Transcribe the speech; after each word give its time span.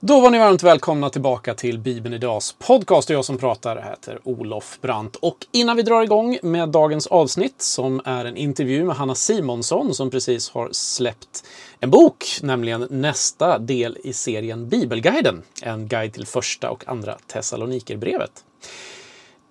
Då 0.00 0.20
var 0.20 0.30
ni 0.30 0.38
varmt 0.38 0.62
välkomna 0.62 1.10
tillbaka 1.10 1.54
till 1.54 1.78
Bibeln 1.78 2.14
Idags 2.14 2.52
podcast. 2.52 3.10
Och 3.10 3.16
jag 3.16 3.24
som 3.24 3.38
pratar 3.38 3.76
heter 3.76 4.18
Olof 4.24 4.78
Brandt. 4.80 5.16
Och 5.16 5.46
innan 5.52 5.76
vi 5.76 5.82
drar 5.82 6.02
igång 6.02 6.38
med 6.42 6.68
dagens 6.68 7.06
avsnitt 7.06 7.62
som 7.62 8.00
är 8.04 8.24
en 8.24 8.36
intervju 8.36 8.84
med 8.84 8.96
Hanna 8.96 9.14
Simonsson 9.14 9.94
som 9.94 10.10
precis 10.10 10.50
har 10.50 10.68
släppt 10.72 11.44
en 11.80 11.90
bok, 11.90 12.24
nämligen 12.42 12.86
nästa 12.90 13.58
del 13.58 13.98
i 14.04 14.12
serien 14.12 14.68
Bibelguiden. 14.68 15.42
En 15.62 15.88
guide 15.88 16.12
till 16.12 16.26
första 16.26 16.70
och 16.70 16.88
andra 16.88 17.16
Thessalonikerbrevet. 17.26 18.44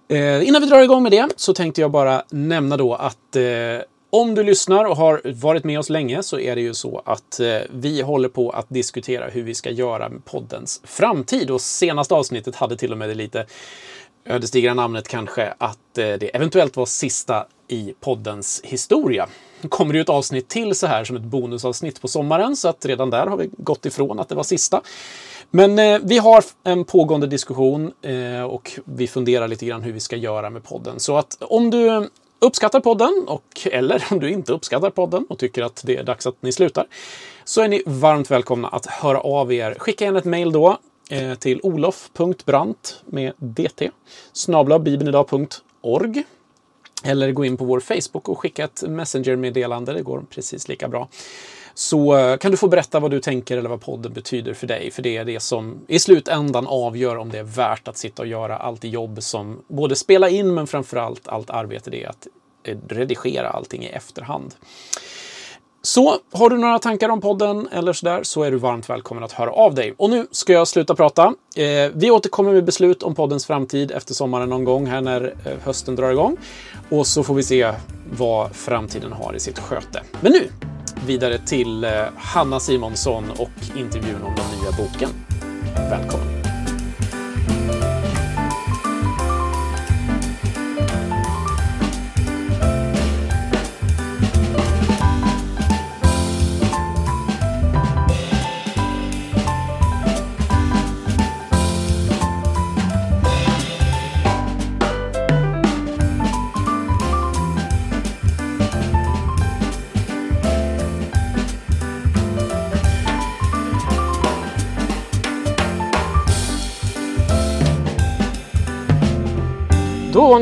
Eh, 0.07 0.48
innan 0.48 0.61
vi 0.61 0.68
drar 0.68 0.82
igång 0.82 1.04
med 1.04 1.11
det 1.11 1.27
så 1.36 1.54
tänkte 1.54 1.82
jag 1.82 1.91
bara 1.91 2.23
nämna 2.29 2.77
då 2.77 2.95
att 2.95 3.36
eh, 3.36 3.43
om 4.09 4.35
du 4.35 4.43
lyssnar 4.43 4.85
och 4.85 4.97
har 4.97 5.21
varit 5.23 5.63
med 5.63 5.79
oss 5.79 5.89
länge 5.89 6.23
så 6.23 6.39
är 6.39 6.55
det 6.55 6.61
ju 6.61 6.73
så 6.73 7.01
att 7.05 7.39
eh, 7.39 7.57
vi 7.69 8.01
håller 8.01 8.29
på 8.29 8.49
att 8.49 8.65
diskutera 8.69 9.29
hur 9.29 9.43
vi 9.43 9.55
ska 9.55 9.69
göra 9.69 10.09
med 10.09 10.25
poddens 10.25 10.81
framtid. 10.83 11.51
Och 11.51 11.61
senaste 11.61 12.15
avsnittet 12.15 12.55
hade 12.55 12.77
till 12.77 12.91
och 12.91 12.98
med 12.98 13.09
det 13.09 13.15
lite 13.15 13.45
ödesdigra 14.25 14.73
namnet 14.73 15.07
kanske 15.07 15.53
att 15.57 15.98
eh, 15.98 16.03
det 16.03 16.35
eventuellt 16.35 16.77
var 16.77 16.85
sista 16.85 17.45
i 17.67 17.93
poddens 17.99 18.62
historia. 18.63 19.27
Nu 19.62 19.70
kommer 19.70 19.93
det 19.93 19.98
ju 19.98 20.01
ett 20.01 20.09
avsnitt 20.09 20.48
till 20.48 20.76
så 20.76 20.87
här 20.87 21.03
som 21.03 21.15
ett 21.15 21.23
bonusavsnitt 21.23 22.01
på 22.01 22.07
sommaren 22.07 22.55
så 22.55 22.67
att 22.67 22.85
redan 22.85 23.09
där 23.09 23.27
har 23.27 23.37
vi 23.37 23.49
gått 23.57 23.85
ifrån 23.85 24.20
att 24.20 24.29
det 24.29 24.35
var 24.35 24.43
sista. 24.43 24.81
Men 25.49 25.79
eh, 25.79 25.99
vi 26.03 26.17
har 26.17 26.43
en 26.63 26.85
pågående 26.85 27.27
diskussion 27.27 27.91
eh, 28.01 28.41
och 28.41 28.79
vi 28.85 29.07
funderar 29.07 29.48
lite 29.48 29.65
grann 29.65 29.81
hur 29.81 29.93
vi 29.93 29.99
ska 29.99 30.15
göra 30.15 30.49
med 30.49 30.63
podden. 30.63 30.99
Så 30.99 31.17
att 31.17 31.37
om 31.41 31.70
du 31.70 32.09
uppskattar 32.40 32.80
podden 32.80 33.26
och 33.27 33.68
eller 33.72 34.04
om 34.12 34.20
du 34.20 34.30
inte 34.30 34.54
uppskattar 34.54 34.90
podden 34.90 35.26
och 35.30 35.40
tycker 35.40 35.64
att 35.64 35.82
det 35.86 35.98
är 35.98 36.04
dags 36.04 36.27
att 36.27 36.41
ni 36.41 36.52
slutar 36.52 36.88
så 37.44 37.62
är 37.62 37.68
ni 37.68 37.84
varmt 37.86 38.32
välkomna 38.32 38.68
att 38.68 38.86
höra 38.86 39.20
av 39.20 39.54
er. 39.54 39.76
Skicka 39.80 40.05
in 40.05 40.16
ett 40.16 40.26
mejl 40.26 40.52
då 40.52 40.77
eh, 41.10 41.34
till 41.34 41.60
olof.brant 41.63 43.02
med 43.05 43.34
dt 43.38 43.82
snablabibenidag.org. 44.34 46.24
eller 47.04 47.32
gå 47.32 47.46
in 47.46 47.57
på 47.57 47.66
vår 47.66 47.79
Facebook 47.79 48.29
och 48.29 48.40
skicka 48.40 48.63
ett 48.63 48.84
Messenger-meddelande. 48.88 49.94
Det 49.94 50.01
går 50.01 50.24
precis 50.29 50.68
lika 50.68 50.88
bra. 50.88 51.10
Så 51.77 52.17
eh, 52.17 52.37
kan 52.37 52.51
du 52.51 52.57
få 52.57 52.67
berätta 52.67 52.99
vad 52.99 53.11
du 53.11 53.20
tänker 53.20 53.57
eller 53.57 53.70
vad 53.70 53.81
podden 53.81 54.13
betyder 54.13 54.53
för 54.53 54.67
dig. 54.67 54.91
För 54.91 55.01
det 55.01 55.17
är 55.17 55.25
det 55.25 55.39
som 55.39 55.79
i 55.87 55.99
slutändan 55.99 56.67
avgör 56.67 57.17
om 57.17 57.29
det 57.29 57.39
är 57.39 57.43
värt 57.43 57.87
att 57.87 57.97
sitta 57.97 58.21
och 58.21 58.27
göra 58.27 58.57
allt 58.57 58.83
jobb 58.83 59.23
som 59.23 59.63
både 59.67 59.95
spela 59.95 60.29
in 60.29 60.53
men 60.53 60.67
framförallt 60.67 61.27
allt 61.27 61.49
arbete 61.49 61.89
det 61.89 62.03
är 62.03 62.09
att 62.09 62.27
eh, 62.63 62.77
redigera 62.87 63.49
allting 63.49 63.83
i 63.83 63.87
efterhand. 63.87 64.55
Så 65.81 66.16
har 66.31 66.50
du 66.50 66.57
några 66.57 66.79
tankar 66.79 67.09
om 67.09 67.22
podden 67.22 67.67
eller 67.72 67.94
sådär 67.94 68.23
så 68.23 68.44
är 68.44 68.51
du 68.51 68.57
varmt 68.57 68.89
välkommen 68.89 69.23
att 69.23 69.31
höra 69.31 69.51
av 69.51 69.75
dig. 69.75 69.94
Och 69.97 70.09
nu 70.09 70.28
ska 70.31 70.53
jag 70.53 70.67
sluta 70.67 70.95
prata. 70.95 71.33
Eh, 71.55 71.91
vi 71.94 72.11
återkommer 72.11 72.53
med 72.53 72.66
beslut 72.66 73.03
om 73.03 73.16
poddens 73.16 73.45
framtid 73.45 73.91
efter 73.91 74.13
sommaren 74.13 74.50
någon 74.50 74.63
gång 74.63 74.85
här 74.85 75.01
när 75.01 75.35
eh, 75.45 75.51
hösten 75.63 75.95
drar 75.95 76.11
igång. 76.11 76.38
Och 76.89 77.07
så 77.07 77.23
får 77.23 77.33
vi 77.33 77.44
se 77.44 77.73
vad 78.17 78.55
framtiden 78.55 79.11
har 79.11 79.35
i 79.35 79.39
sitt 79.39 79.59
sköte. 79.59 80.01
Men 80.22 80.31
nu 80.31 80.50
vidare 81.06 81.38
till 81.38 81.84
eh, 81.84 81.91
Hanna 82.17 82.59
Simonsson 82.59 83.31
och 83.31 83.78
intervjun 83.78 84.22
om 84.23 84.35
den 84.35 84.59
nya 84.62 84.72
boken. 84.72 85.09
Välkommen! 85.75 86.37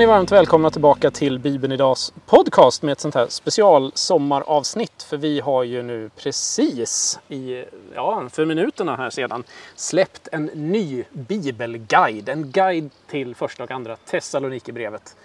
Ni 0.05 0.09
varmt 0.09 0.31
välkomna 0.31 0.69
tillbaka 0.69 1.11
till 1.11 1.39
Bibeln 1.39 1.73
Idags 1.73 2.13
podcast 2.25 2.81
med 2.81 2.91
ett 2.91 2.99
sånt 2.99 3.15
här 3.15 3.27
specialsommaravsnitt. 3.29 5.03
För 5.03 5.17
vi 5.17 5.39
har 5.39 5.63
ju 5.63 5.83
nu 5.83 6.09
precis 6.15 7.19
i, 7.27 7.65
ja, 7.95 8.29
för 8.31 8.45
minuterna 8.45 8.95
här 8.95 9.09
sedan 9.09 9.43
släppt 9.75 10.27
en 10.31 10.45
ny 10.45 11.03
bibelguide. 11.11 12.29
En 12.29 12.51
guide 12.51 12.89
till 13.07 13.35
första 13.35 13.63
och 13.63 13.71
andra 13.71 13.95
Thessalonikerbrevet. 13.95 15.15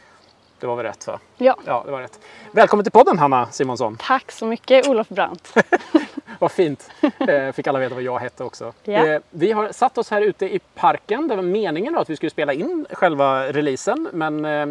Det 0.61 0.67
var 0.67 0.77
väl 0.77 0.87
rätt 0.87 1.07
va? 1.07 1.19
Ja. 1.37 1.57
Ja, 1.67 1.83
det 1.87 1.93
var 1.93 2.01
rätt. 2.01 2.21
Välkommen 2.53 2.85
till 2.85 2.93
podden 2.93 3.19
Hanna 3.19 3.47
Simonsson. 3.51 3.97
Tack 4.01 4.33
så 4.33 4.47
mycket 4.47 4.89
Olof 4.89 5.09
Brandt. 5.09 5.55
Vad 6.39 6.53
fint. 6.53 6.91
Eh, 7.29 7.53
Fick 7.53 7.67
alla 7.67 7.79
veta 7.79 7.95
vad 7.95 8.05
jag 8.05 8.19
hette 8.19 8.45
också. 8.45 8.73
Ja. 8.85 9.07
Eh, 9.07 9.21
Vi 9.31 9.53
har 9.53 9.73
satt 9.73 9.99
oss 9.99 10.11
här 10.11 10.23
ute 10.23 10.47
i 10.47 10.59
parken. 10.75 11.29
Det 11.29 11.37
var 11.37 11.43
meningen 11.43 11.97
att 11.99 12.11
vi 12.11 12.17
skulle 12.17 12.31
spela 12.31 12.53
in 12.53 12.87
själva 12.93 13.53
releasen. 13.53 14.09
Men 14.13 14.45
eh, 14.45 14.67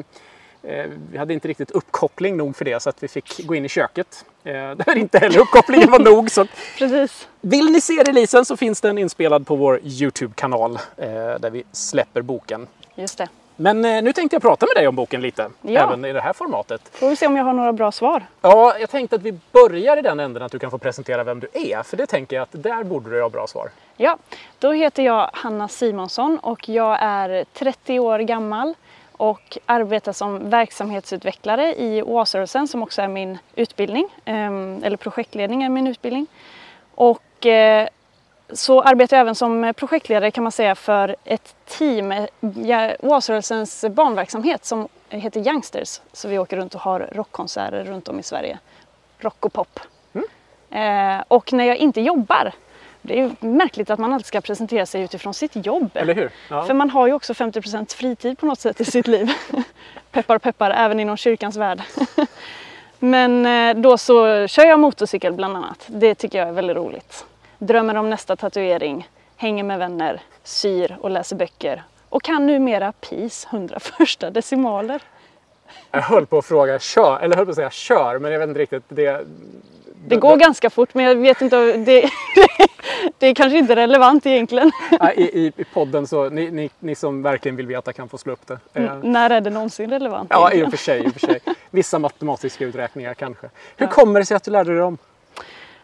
vi 1.11 1.17
hade 1.17 1.33
inte 1.33 1.47
riktigt 1.47 1.71
uppkoppling 1.71 2.37
nog 2.37 2.55
för 2.55 2.65
det 2.65 2.79
så 2.79 2.89
att 2.89 3.03
vi 3.03 3.07
fick 3.07 3.45
gå 3.47 3.55
in 3.55 3.65
i 3.65 3.69
köket. 3.69 4.25
Där 4.43 4.97
inte 4.97 5.19
heller 5.19 5.39
uppkopplingen 5.39 5.91
var 5.91 5.99
nog. 5.99 6.31
Så 6.31 6.45
Precis. 6.77 7.27
vill 7.41 7.65
ni 7.71 7.81
se 7.81 7.93
releasen 8.03 8.45
så 8.45 8.57
finns 8.57 8.81
den 8.81 8.97
inspelad 8.97 9.47
på 9.47 9.55
vår 9.55 9.79
Youtube-kanal 9.83 10.79
där 11.39 11.49
vi 11.49 11.63
släpper 11.71 12.21
boken. 12.21 12.67
Just 12.95 13.17
det. 13.17 13.27
Men 13.61 13.85
eh, 13.85 14.01
nu 14.01 14.13
tänkte 14.13 14.35
jag 14.35 14.41
prata 14.41 14.65
med 14.65 14.75
dig 14.75 14.87
om 14.87 14.95
boken 14.95 15.21
lite, 15.21 15.49
Ja. 15.61 15.81
även 15.83 16.05
i 16.05 16.13
det 16.13 16.21
här 16.21 16.33
formatet. 16.33 16.81
Får 16.91 17.09
vi 17.09 17.15
se 17.15 17.27
om 17.27 17.35
jag 17.37 17.43
har 17.43 17.53
några 17.53 17.73
bra 17.73 17.91
svar. 17.91 18.23
Ja, 18.41 18.77
jag 18.79 18.89
tänkte 18.89 19.15
att 19.15 19.21
vi 19.21 19.39
börjar 19.51 19.97
i 19.97 20.01
den 20.01 20.19
änden 20.19 20.43
att 20.43 20.51
du 20.51 20.59
kan 20.59 20.71
få 20.71 20.77
presentera 20.77 21.23
vem 21.23 21.39
du 21.39 21.47
är, 21.53 21.83
för 21.83 21.97
det 21.97 22.05
tänker 22.05 22.35
jag 22.35 22.43
att 22.43 22.63
där 22.63 22.83
borde 22.83 23.09
du 23.09 23.21
ha 23.21 23.29
bra 23.29 23.47
svar. 23.47 23.69
Ja, 23.97 24.17
då 24.59 24.71
heter 24.71 25.03
jag 25.03 25.29
Hanna 25.33 25.67
Simonsson 25.67 26.39
och 26.39 26.69
jag 26.69 26.97
är 27.01 27.45
30 27.53 27.99
år 27.99 28.19
gammal 28.19 28.73
och 29.11 29.57
arbetar 29.65 30.11
som 30.13 30.49
verksamhetsutvecklare 30.49 31.75
i 31.75 32.03
Oasrörelsen 32.03 32.67
som 32.67 32.83
också 32.83 33.01
är 33.01 33.07
min 33.07 33.37
utbildning, 33.55 34.07
ehm, 34.25 34.83
eller 34.83 34.97
projektledning 34.97 35.63
är 35.63 35.69
min 35.69 35.87
utbildning. 35.87 36.27
Och 36.95 37.45
eh, 37.45 37.87
så 38.51 38.81
arbetar 38.81 39.17
jag 39.17 39.21
även 39.21 39.35
som 39.35 39.73
projektledare 39.77 40.31
kan 40.31 40.43
man 40.43 40.51
säga 40.51 40.75
för 40.75 41.15
ett 41.25 41.55
team, 41.65 42.13
Oasrörelsens 42.99 43.85
barnverksamhet 43.89 44.65
som 44.65 44.87
heter 45.09 45.47
Youngsters. 45.47 46.01
Så 46.13 46.27
vi 46.27 46.39
åker 46.39 46.57
runt 46.57 46.75
och 46.75 46.81
har 46.81 47.09
rockkonserter 47.11 47.83
runt 47.83 48.07
om 48.07 48.19
i 48.19 48.23
Sverige. 48.23 48.59
Rock 49.19 49.45
och 49.45 49.53
pop. 49.53 49.79
Eh, 50.71 51.23
och 51.27 51.53
när 51.53 51.63
jag 51.63 51.77
inte 51.77 52.01
jobbar, 52.01 52.51
det 53.01 53.19
är 53.19 53.23
ju 53.23 53.31
märkligt 53.39 53.89
att 53.89 53.99
man 53.99 54.13
alltid 54.13 54.25
ska 54.25 54.41
presentera 54.41 54.85
sig 54.85 55.01
utifrån 55.01 55.33
sitt 55.33 55.65
jobb. 55.65 55.89
Eller 55.93 56.15
hur? 56.15 56.31
Ja. 56.49 56.63
För 56.63 56.73
man 56.73 56.89
har 56.89 57.07
ju 57.07 57.13
också 57.13 57.33
50% 57.33 57.95
fritid 57.95 58.37
på 58.37 58.45
något 58.45 58.59
sätt 58.59 58.81
i 58.81 58.85
sitt 58.85 59.07
liv. 59.07 59.31
peppar 60.11 60.37
peppar, 60.37 60.71
även 60.71 60.99
inom 60.99 61.17
kyrkans 61.17 61.55
värld. 61.55 61.81
Men 62.99 63.45
eh, 63.45 63.81
då 63.81 63.97
så 63.97 64.47
kör 64.47 64.65
jag 64.65 64.79
motorcykel 64.79 65.33
bland 65.33 65.57
annat. 65.57 65.85
Det 65.87 66.15
tycker 66.15 66.39
jag 66.39 66.47
är 66.47 66.51
väldigt 66.51 66.77
roligt. 66.77 67.25
Drömmer 67.59 67.95
om 67.95 68.09
nästa 68.09 68.35
tatuering, 68.35 69.09
hänger 69.37 69.63
med 69.63 69.79
vänner, 69.79 70.21
syr 70.43 70.97
och 71.01 71.09
läser 71.09 71.35
böcker. 71.35 71.83
Och 72.09 72.23
kan 72.23 72.45
numera 72.47 72.91
PIS 72.91 73.47
100 73.51 73.79
första 73.79 74.29
decimaler. 74.31 75.01
Jag 75.91 76.01
höll 76.01 76.25
på 76.25 76.37
att 76.37 76.45
fråga 76.45 76.79
kör, 76.79 77.19
eller 77.19 77.35
höll 77.35 77.45
på 77.45 77.49
att 77.49 77.55
säga 77.55 77.69
kör, 77.69 78.19
men 78.19 78.31
jag 78.31 78.39
vet 78.39 78.49
inte 78.49 78.59
riktigt. 78.59 78.83
Det, 78.89 79.25
Det 80.07 80.15
går 80.15 80.37
ganska 80.37 80.69
fort 80.69 80.93
men 80.93 81.05
jag 81.05 81.15
vet 81.15 81.41
inte, 81.41 81.73
det, 81.77 82.09
det 83.17 83.27
är 83.27 83.35
kanske 83.35 83.57
inte 83.57 83.75
relevant 83.75 84.25
egentligen. 84.25 84.71
Ja, 84.99 85.11
I, 85.11 85.21
i, 85.21 85.51
I 85.57 85.63
podden 85.63 86.07
så, 86.07 86.29
ni, 86.29 86.51
ni, 86.51 86.69
ni 86.79 86.95
som 86.95 87.21
verkligen 87.23 87.55
vill 87.55 87.67
veta 87.67 87.93
kan 87.93 88.09
få 88.09 88.17
slå 88.17 88.33
upp 88.33 88.47
det. 88.47 88.59
Eh, 88.73 88.83
N- 88.91 89.01
När 89.03 89.29
är 89.29 89.41
det 89.41 89.49
någonsin 89.49 89.89
relevant? 89.89 90.27
Ja, 90.31 90.51
i 90.51 90.63
och 90.63 90.69
för 90.69 90.77
sig. 90.77 91.03
I 91.05 91.07
och 91.07 91.13
för 91.13 91.19
sig. 91.19 91.39
Vissa 91.69 91.99
matematiska 91.99 92.65
uträkningar 92.65 93.13
kanske. 93.13 93.49
Hur 93.77 93.87
kommer 93.87 94.19
det 94.19 94.25
sig 94.25 94.37
att 94.37 94.43
du 94.43 94.51
lärde 94.51 94.71
dig 94.71 94.79
dem? 94.79 94.97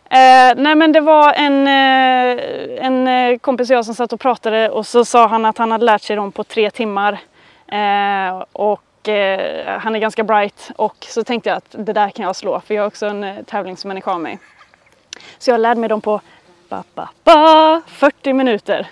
Eh, 0.10 0.54
nej 0.56 0.76
men 0.76 0.92
det 0.92 1.00
var 1.00 1.34
en, 1.34 1.68
eh, 1.68 2.86
en 2.86 3.08
eh, 3.08 3.38
kompis 3.38 3.70
och 3.70 3.76
jag 3.76 3.86
som 3.86 3.96
satt 3.96 4.14
och 4.14 4.20
pratade 4.20 4.70
och 4.70 4.88
så 4.88 5.06
sa 5.06 5.28
han 5.28 5.46
att 5.46 5.58
han 5.58 5.72
hade 5.72 5.86
lärt 5.86 6.02
sig 6.02 6.16
dem 6.16 6.32
på 6.32 6.44
tre 6.44 6.72
timmar. 6.72 7.20
Eh, 7.68 8.44
och 8.52 9.10
eh, 9.10 9.80
han 9.80 9.96
är 9.96 10.00
ganska 10.00 10.24
bright 10.24 10.72
och 10.76 10.96
så 11.10 11.24
tänkte 11.24 11.50
jag 11.50 11.58
att 11.58 11.76
det 11.86 11.94
där 11.94 12.10
kan 12.10 12.26
jag 12.26 12.36
slå 12.36 12.60
för 12.60 12.74
jag 12.74 12.84
är 12.84 12.88
också 12.88 13.06
en 13.06 13.24
eh, 13.24 13.44
tävlingsmänniska 13.44 14.12
av 14.12 14.20
mig. 14.20 14.40
Så 15.38 15.52
jag 15.52 15.60
lärde 15.60 15.80
mig 15.80 15.90
dem 15.90 16.02
på 16.02 16.22
ba, 16.70 16.84
ba, 16.96 17.08
ba, 17.24 17.82
40 17.88 18.34
minuter. 18.34 18.88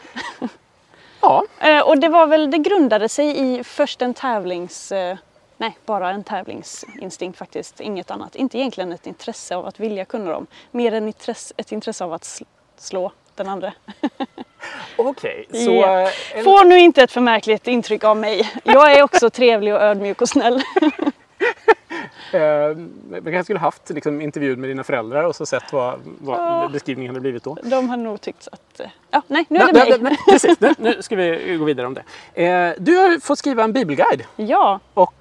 Ja, 1.22 1.44
och 1.86 1.98
det 1.98 2.10
var 2.10 2.28
väl, 2.28 2.52
det 2.52 2.58
grundade 2.58 3.10
sig 3.10 3.40
i 3.40 3.64
först 3.64 4.02
en 4.02 4.14
tävlings... 4.14 4.94
Nej, 5.64 5.78
bara 5.86 6.10
en 6.10 6.24
tävlingsinstinkt 6.24 7.38
faktiskt. 7.38 7.80
Inget 7.80 8.12
annat. 8.12 8.36
Inte 8.36 8.58
egentligen 8.58 8.92
ett 8.92 9.08
intresse 9.08 9.56
av 9.56 9.66
att 9.66 9.80
vilja 9.80 10.06
kunna 10.06 10.32
dem. 10.32 10.48
Mer 10.72 10.94
än 10.94 11.08
intresse, 11.08 11.54
ett 11.58 11.72
intresse 11.72 12.04
av 12.04 12.14
att 12.14 12.22
sl- 12.22 12.46
slå 12.78 13.12
den 13.36 13.50
andra. 13.50 13.74
Okej, 14.98 15.46
så... 15.52 15.58
Ja. 15.72 16.00
eh, 16.02 16.10
en- 16.38 16.44
Får 16.44 16.66
nu 16.66 16.80
inte 16.80 17.04
ett 17.04 17.12
förmärkligt 17.12 17.68
intryck 17.68 18.04
av 18.04 18.18
mig. 18.18 18.52
Jag 18.64 18.92
är 18.92 19.04
också 19.04 19.30
trevlig 19.30 19.74
och 19.74 19.82
ödmjuk 19.82 20.22
och 20.22 20.30
snäll. 20.30 20.62
Eh, 22.34 22.68
vi 23.08 23.22
kanske 23.32 23.44
skulle 23.44 23.60
haft 23.60 23.90
liksom, 23.90 24.22
intervjun 24.22 24.62
med 24.62 24.70
dina 24.70 24.84
föräldrar 24.84 25.24
och 25.24 25.36
så 25.36 25.46
sett 25.46 25.74
vad, 25.74 26.00
vad 26.04 26.40
Ja. 26.40 26.70
beskrivningen 26.74 27.10
hade 27.10 27.22
blivit 27.22 27.44
då. 27.44 27.58
De 27.64 27.90
har 27.90 27.98
nog 27.98 28.22
tyckt 28.22 28.48
att... 28.52 28.80
eh, 28.80 28.88
Ja, 29.12 29.22
nej, 29.28 29.46
nu 29.50 29.60
är 29.60 29.74
det 29.74 29.86
Nej, 29.90 30.00
mig. 30.00 30.18
precis, 30.30 30.60
nu, 30.60 30.74
nu 30.78 31.02
ska 31.02 31.16
vi 31.16 31.56
gå 31.60 31.66
vidare 31.66 31.88
om 31.88 31.94
det. 31.94 32.04
Eh, 32.46 32.74
du 32.78 32.96
har 32.98 33.20
fått 33.20 33.40
skriva 33.40 33.64
en 33.64 33.74
bibelguide 33.74 34.24
Ja, 34.36 34.80
och 34.94 35.16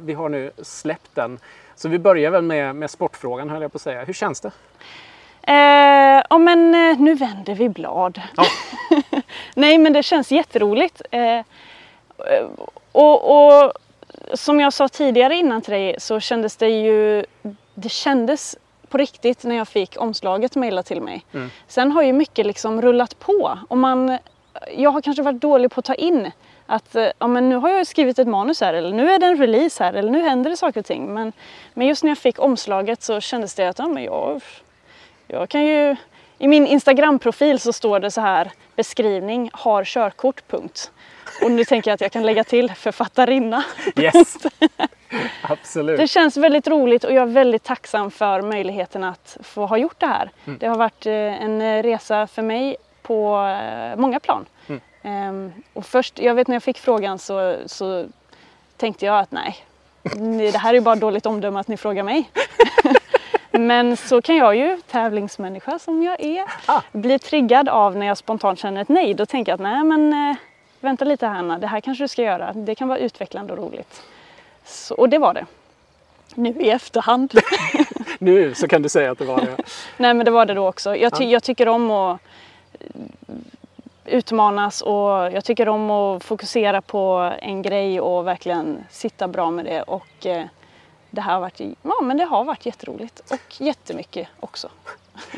vi 0.00 0.14
har 0.16 0.28
nu 0.28 0.50
släppt 0.62 1.10
den. 1.14 1.38
Så 1.76 1.88
vi 1.88 1.98
börjar 1.98 2.30
väl 2.30 2.42
med, 2.42 2.76
med 2.76 2.90
sportfrågan 2.90 3.50
höll 3.50 3.62
jag 3.62 3.72
på 3.72 3.76
att 3.76 3.82
säga. 3.82 4.04
Hur 4.04 4.12
känns 4.12 4.40
det? 4.40 4.50
Eh, 5.42 6.22
ja 6.30 6.38
men 6.38 6.70
nu 7.04 7.14
vänder 7.14 7.54
vi 7.54 7.68
blad. 7.68 8.20
Ja. 8.36 8.44
Nej 9.54 9.78
men 9.78 9.92
det 9.92 10.02
känns 10.02 10.32
jätteroligt. 10.32 11.02
Eh, 11.10 11.40
och, 12.92 13.30
och 13.64 13.72
som 14.34 14.60
jag 14.60 14.72
sa 14.72 14.88
tidigare 14.88 15.34
innan 15.34 15.62
till 15.62 15.72
dig 15.72 15.94
så 15.98 16.20
kändes 16.20 16.56
det 16.56 16.68
ju, 16.68 17.24
det 17.74 17.88
kändes 17.88 18.56
på 18.88 18.98
riktigt 18.98 19.44
när 19.44 19.56
jag 19.56 19.68
fick 19.68 20.00
omslaget 20.00 20.56
mejlat 20.56 20.86
till 20.86 21.00
mig. 21.00 21.24
Mm. 21.32 21.50
Sen 21.68 21.92
har 21.92 22.02
ju 22.02 22.12
mycket 22.12 22.46
liksom 22.46 22.82
rullat 22.82 23.18
på 23.18 23.58
och 23.68 23.78
man, 23.78 24.18
jag 24.76 24.90
har 24.90 25.00
kanske 25.00 25.22
varit 25.22 25.40
dålig 25.40 25.70
på 25.70 25.78
att 25.78 25.84
ta 25.84 25.94
in 25.94 26.30
att 26.70 26.96
eh, 26.96 27.06
ja, 27.18 27.26
men 27.26 27.48
nu 27.48 27.56
har 27.56 27.70
jag 27.70 27.86
skrivit 27.86 28.18
ett 28.18 28.28
manus 28.28 28.60
här 28.60 28.74
eller 28.74 28.92
nu 28.92 29.10
är 29.10 29.18
det 29.18 29.26
en 29.26 29.38
release 29.38 29.84
här 29.84 29.92
eller 29.92 30.10
nu 30.10 30.22
händer 30.22 30.50
det 30.50 30.56
saker 30.56 30.80
och 30.80 30.86
ting. 30.86 31.14
Men, 31.14 31.32
men 31.74 31.86
just 31.86 32.02
när 32.02 32.10
jag 32.10 32.18
fick 32.18 32.38
omslaget 32.38 33.02
så 33.02 33.20
kändes 33.20 33.54
det 33.54 33.68
att 33.68 33.78
ja, 33.78 33.88
men 33.88 34.04
jag, 34.04 34.42
jag 35.26 35.48
kan 35.48 35.66
ju... 35.66 35.96
I 36.38 36.48
min 36.48 36.66
Instagram-profil 36.66 37.58
så 37.58 37.72
står 37.72 38.00
det 38.00 38.10
så 38.10 38.20
här 38.20 38.50
beskrivning 38.76 39.50
har 39.52 39.84
körkort. 39.84 40.48
Punkt. 40.48 40.90
Och 41.42 41.50
nu 41.50 41.64
tänker 41.64 41.90
jag 41.90 41.94
att 41.94 42.00
jag 42.00 42.12
kan 42.12 42.22
lägga 42.26 42.44
till 42.44 42.70
författarinna. 42.74 43.64
Yes! 43.96 44.36
Absolut. 45.42 45.98
Det 45.98 46.06
känns 46.08 46.36
väldigt 46.36 46.66
roligt 46.68 47.04
och 47.04 47.12
jag 47.12 47.22
är 47.22 47.26
väldigt 47.32 47.62
tacksam 47.64 48.10
för 48.10 48.42
möjligheten 48.42 49.04
att 49.04 49.36
få 49.42 49.66
ha 49.66 49.76
gjort 49.78 50.00
det 50.00 50.06
här. 50.06 50.30
Det 50.44 50.66
har 50.66 50.76
varit 50.76 51.06
eh, 51.06 51.12
en 51.14 51.82
resa 51.82 52.26
för 52.26 52.42
mig 52.42 52.76
på 53.02 53.36
eh, 53.62 53.96
många 53.96 54.20
plan. 54.20 54.46
Mm. 54.68 54.80
Ehm, 55.02 55.52
Och 55.72 55.86
först, 55.86 56.18
jag 56.18 56.34
vet 56.34 56.48
när 56.48 56.54
jag 56.54 56.62
fick 56.62 56.78
frågan 56.78 57.18
så, 57.18 57.56
så 57.66 58.06
tänkte 58.76 59.06
jag 59.06 59.18
att 59.18 59.30
nej, 59.30 59.56
det 60.52 60.58
här 60.58 60.70
är 60.70 60.74
ju 60.74 60.80
bara 60.80 60.94
dåligt 60.96 61.26
omdöme 61.26 61.60
att 61.60 61.68
ni 61.68 61.76
frågar 61.76 62.02
mig. 62.02 62.30
Men 63.50 63.96
så 63.96 64.22
kan 64.22 64.36
jag 64.36 64.56
ju, 64.56 64.80
tävlingsmänniska 64.90 65.78
som 65.78 66.02
jag 66.02 66.20
är, 66.20 66.44
Ah. 66.66 66.80
bli 66.92 67.18
triggad 67.18 67.68
av 67.68 67.96
när 67.96 68.06
jag 68.06 68.18
spontant 68.18 68.58
känner 68.58 68.82
ett 68.82 68.88
nej. 68.88 69.14
Då 69.14 69.26
tänker 69.26 69.52
jag 69.52 69.54
att 69.56 69.60
nej 69.62 69.84
men 69.84 70.12
eh, 70.30 70.36
vänta 70.80 71.04
lite 71.04 71.26
här 71.26 71.34
Anna, 71.38 71.58
det 71.58 71.66
här 71.66 71.80
kanske 71.80 72.04
du 72.04 72.08
ska 72.08 72.22
göra. 72.22 72.52
Det 72.52 72.74
kan 72.74 72.88
vara 72.88 72.98
utvecklande 72.98 73.52
och 73.52 73.58
roligt. 73.58 74.02
Så, 74.64 74.94
och 74.94 75.08
det 75.08 75.18
var 75.18 75.34
det. 75.34 75.46
Nu 76.34 76.48
i 76.60 76.70
efterhand. 76.70 77.32
Nu 78.18 78.54
så 78.54 78.68
kan 78.68 78.82
du 78.82 78.88
säga 78.88 79.10
att 79.10 79.18
det 79.18 79.24
var 79.24 79.40
det. 79.40 79.56
Nej 79.96 80.14
men 80.14 80.24
det 80.24 80.30
var 80.30 80.46
det 80.46 80.54
då 80.54 80.68
också. 80.68 80.96
Jag, 80.96 81.18
ty- 81.18 81.24
jag 81.30 81.42
tycker 81.42 81.68
om 81.68 81.90
att 81.90 82.20
eh, 82.72 82.86
utmanas 84.04 84.80
och 84.80 85.10
jag 85.10 85.44
tycker 85.44 85.68
om 85.68 85.90
att 85.90 86.24
fokusera 86.24 86.82
på 86.82 87.32
en 87.42 87.62
grej 87.62 88.00
och 88.00 88.26
verkligen 88.26 88.84
sitta 88.90 89.28
bra 89.28 89.50
med 89.50 89.64
det. 89.64 89.82
Och 89.82 90.26
eh, 90.26 90.44
det 91.10 91.20
här 91.20 91.32
har 91.34 91.40
varit, 91.40 91.60
ja, 91.82 91.94
men 92.02 92.16
det 92.16 92.24
har 92.24 92.44
varit 92.44 92.66
jätteroligt 92.66 93.20
och 93.30 93.60
jättemycket 93.60 94.28
också. 94.40 94.68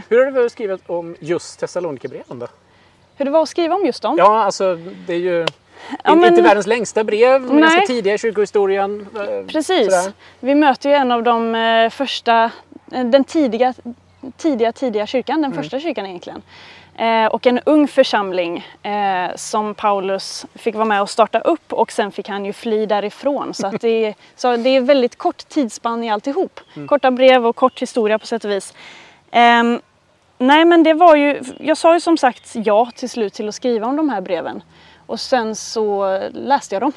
Hur 0.08 0.24
har 0.24 0.30
varit 0.32 0.52
skrivet 0.52 0.80
om 0.90 1.16
just 1.20 1.60
Thessalonikerbreven 1.60 2.38
då? 2.38 2.46
Hur 3.22 3.24
det 3.24 3.30
var 3.30 3.42
att 3.42 3.48
skriva 3.48 3.74
om 3.74 3.86
just 3.86 4.02
dem? 4.02 4.14
Ja, 4.19 4.42
alltså 4.44 4.74
det 5.06 5.12
är 5.14 5.19
ju 5.19 5.46
Ja, 6.04 6.14
men- 6.14 6.24
inte 6.30 6.42
världens 6.42 6.66
längsta 6.66 7.04
brev, 7.04 7.40
men 7.42 7.50
Nej. 7.54 7.60
ganska 7.62 7.80
tidiga 7.86 8.14
i 8.14 8.19
kyrkohistorien. 8.19 9.06
eh, 9.16 9.46
Precis. 9.46 9.84
sådär. 9.84 10.12
Vi 10.40 10.54
möter 10.54 10.88
ju 10.90 10.94
en 10.94 11.12
av 11.12 11.22
de 11.22 11.54
eh, 11.54 11.90
första, 11.90 12.50
eh, 12.92 13.04
den 13.04 13.24
tidiga, 13.24 13.74
tidiga, 14.36 14.72
tidiga 14.72 15.06
kyrkan, 15.06 15.38
Mm. 15.38 15.50
den 15.50 15.62
första 15.62 15.80
kyrkan 15.80 16.06
egentligen. 16.06 16.42
Eh, 16.96 17.26
och 17.26 17.46
en 17.46 17.60
ung 17.66 17.88
församling 17.88 18.66
eh, 18.82 19.36
som 19.36 19.74
Paulus 19.74 20.46
fick 20.54 20.74
vara 20.74 20.84
med 20.84 21.02
och 21.02 21.10
starta 21.10 21.38
upp 21.40 21.72
och 21.72 21.92
sen 21.92 22.12
fick 22.12 22.28
han 22.28 22.44
ju 22.44 22.52
fly 22.52 22.86
därifrån. 22.86 23.54
Så, 23.54 23.66
att 23.66 23.80
det, 23.80 24.04
är, 24.04 24.14
så 24.36 24.56
det 24.56 24.69
är 24.76 24.80
väldigt 24.80 25.16
kort 25.19 25.48
tidsspann 25.48 26.04
i 26.04 26.10
alltihop. 26.10 26.60
Mm. 26.76 26.88
Korta 26.88 27.10
brev 27.10 27.46
och 27.46 27.56
kort 27.56 27.82
historia 27.82 28.19
på 28.19 28.26
sätt 28.26 28.44
och 28.44 28.50
vis. 28.50 28.74
Ehm, 29.30 29.80
nej 30.46 30.64
men 30.64 30.82
det 30.82 30.94
var 30.94 31.16
ju, 31.16 31.42
jag 31.58 31.76
sa 31.76 31.94
ju 31.94 32.00
som 32.00 32.16
sagt 32.16 32.50
ja 32.54 32.90
till 32.96 33.10
slut 33.10 33.34
till 33.34 33.48
att 33.48 33.54
skriva 33.54 33.86
om 33.86 33.96
de 33.96 34.08
här 34.08 34.20
breven. 34.20 34.62
Och 35.06 35.20
sen 35.20 35.56
så 35.56 36.18
läste 36.32 36.74
jag 36.74 36.82
dem. 36.82 36.92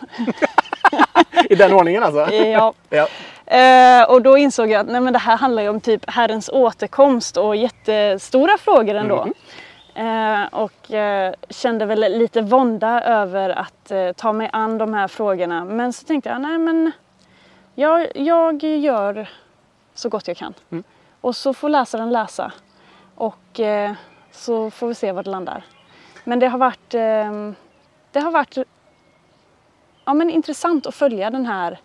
I 1.50 1.56
den 1.56 1.74
ordningen 1.74 2.04
alltså? 2.04 2.34
ja. 2.34 2.74
Ja. 2.90 3.08
Eh, 3.46 4.04
och 4.10 4.22
då 4.22 4.38
insåg 4.38 4.72
jag 4.72 4.80
att 4.80 4.88
nej, 4.88 5.02
men 5.02 5.14
det 5.14 5.20
här 5.20 5.38
handlar 5.38 5.64
ju 5.64 5.70
om 5.70 5.82
typ 5.82 6.10
Herrens 6.10 6.50
återkomst 6.50 7.38
och 7.38 7.56
jättestora 7.56 8.58
frågor 8.58 8.96
ändå. 8.96 9.28
Eh, 9.96 10.46
och 10.52 10.92
eh, 10.92 11.34
kände 11.50 11.86
väl 11.86 12.00
lite 12.00 12.42
vånda 12.42 13.04
över 13.04 13.50
att 13.50 13.92
eh, 13.92 14.12
ta 14.12 14.34
mig 14.34 14.50
an 14.54 14.78
de 14.78 14.94
här 14.94 15.08
frågorna. 15.08 15.66
Men 15.66 15.94
så 15.94 16.06
tänkte 16.06 16.30
jag, 16.30 16.42
nej 16.42 16.58
men 16.58 16.92
jag, 17.76 18.08
jag 18.16 18.64
gör 18.64 19.30
så 19.94 20.10
gott 20.10 20.28
jag 20.28 20.38
kan. 20.38 20.54
Och 21.22 21.36
så 21.36 21.54
får 21.54 21.70
läsaren 21.70 22.12
läsa. 22.12 22.52
Och 23.16 23.60
eh, 23.60 23.94
så 24.32 24.72
får 24.72 24.88
vi 24.88 24.96
se 24.96 25.12
var 25.12 25.24
det 25.24 25.30
landar. 25.30 25.66
Men 26.24 26.40
det 26.40 26.48
har 26.48 26.58
varit, 26.58 26.94
eh, 26.94 27.52
det 28.12 28.20
har 28.20 28.32
varit 28.32 28.58
ja, 30.06 30.14
men 30.14 30.30
intressant 30.30 30.86
att 30.86 30.96
följa 30.96 31.30
den 31.30 31.46
här 31.46 31.80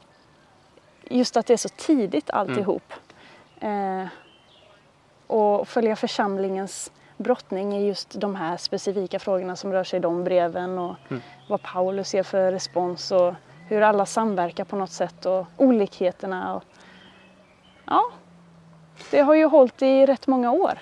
just 1.10 1.36
att 1.36 1.46
det 1.46 1.52
är 1.52 1.56
så 1.56 1.68
tidigt 1.68 2.30
alltihop. 2.30 2.92
Eh, 3.60 4.06
och 5.26 5.68
följa 5.68 5.96
församlingens 5.96 6.92
brottning 7.16 7.76
i 7.76 7.86
just 7.86 8.20
de 8.20 8.34
här 8.34 8.56
specifika 8.56 9.18
frågorna 9.18 9.56
som 9.56 9.72
rör 9.72 9.84
sig 9.84 9.96
i 9.96 10.00
de 10.00 10.24
breven 10.24 10.78
och 10.78 10.96
vad 11.48 11.62
Paulus 11.62 12.14
ger 12.14 12.22
för 12.22 12.52
respons 12.52 13.12
och 13.12 13.34
hur 13.68 13.80
alla 13.82 14.06
samverkar 14.06 14.64
på 14.64 14.76
något 14.76 14.90
sätt 14.90 15.26
och 15.26 15.46
olikheterna. 15.56 16.54
Och, 16.54 16.64
ja, 17.84 18.02
det 19.10 19.20
har 19.20 19.34
ju 19.34 19.44
hållit 19.44 19.82
i 19.82 20.06
rätt 20.06 20.26
många 20.26 20.52
år. 20.52 20.78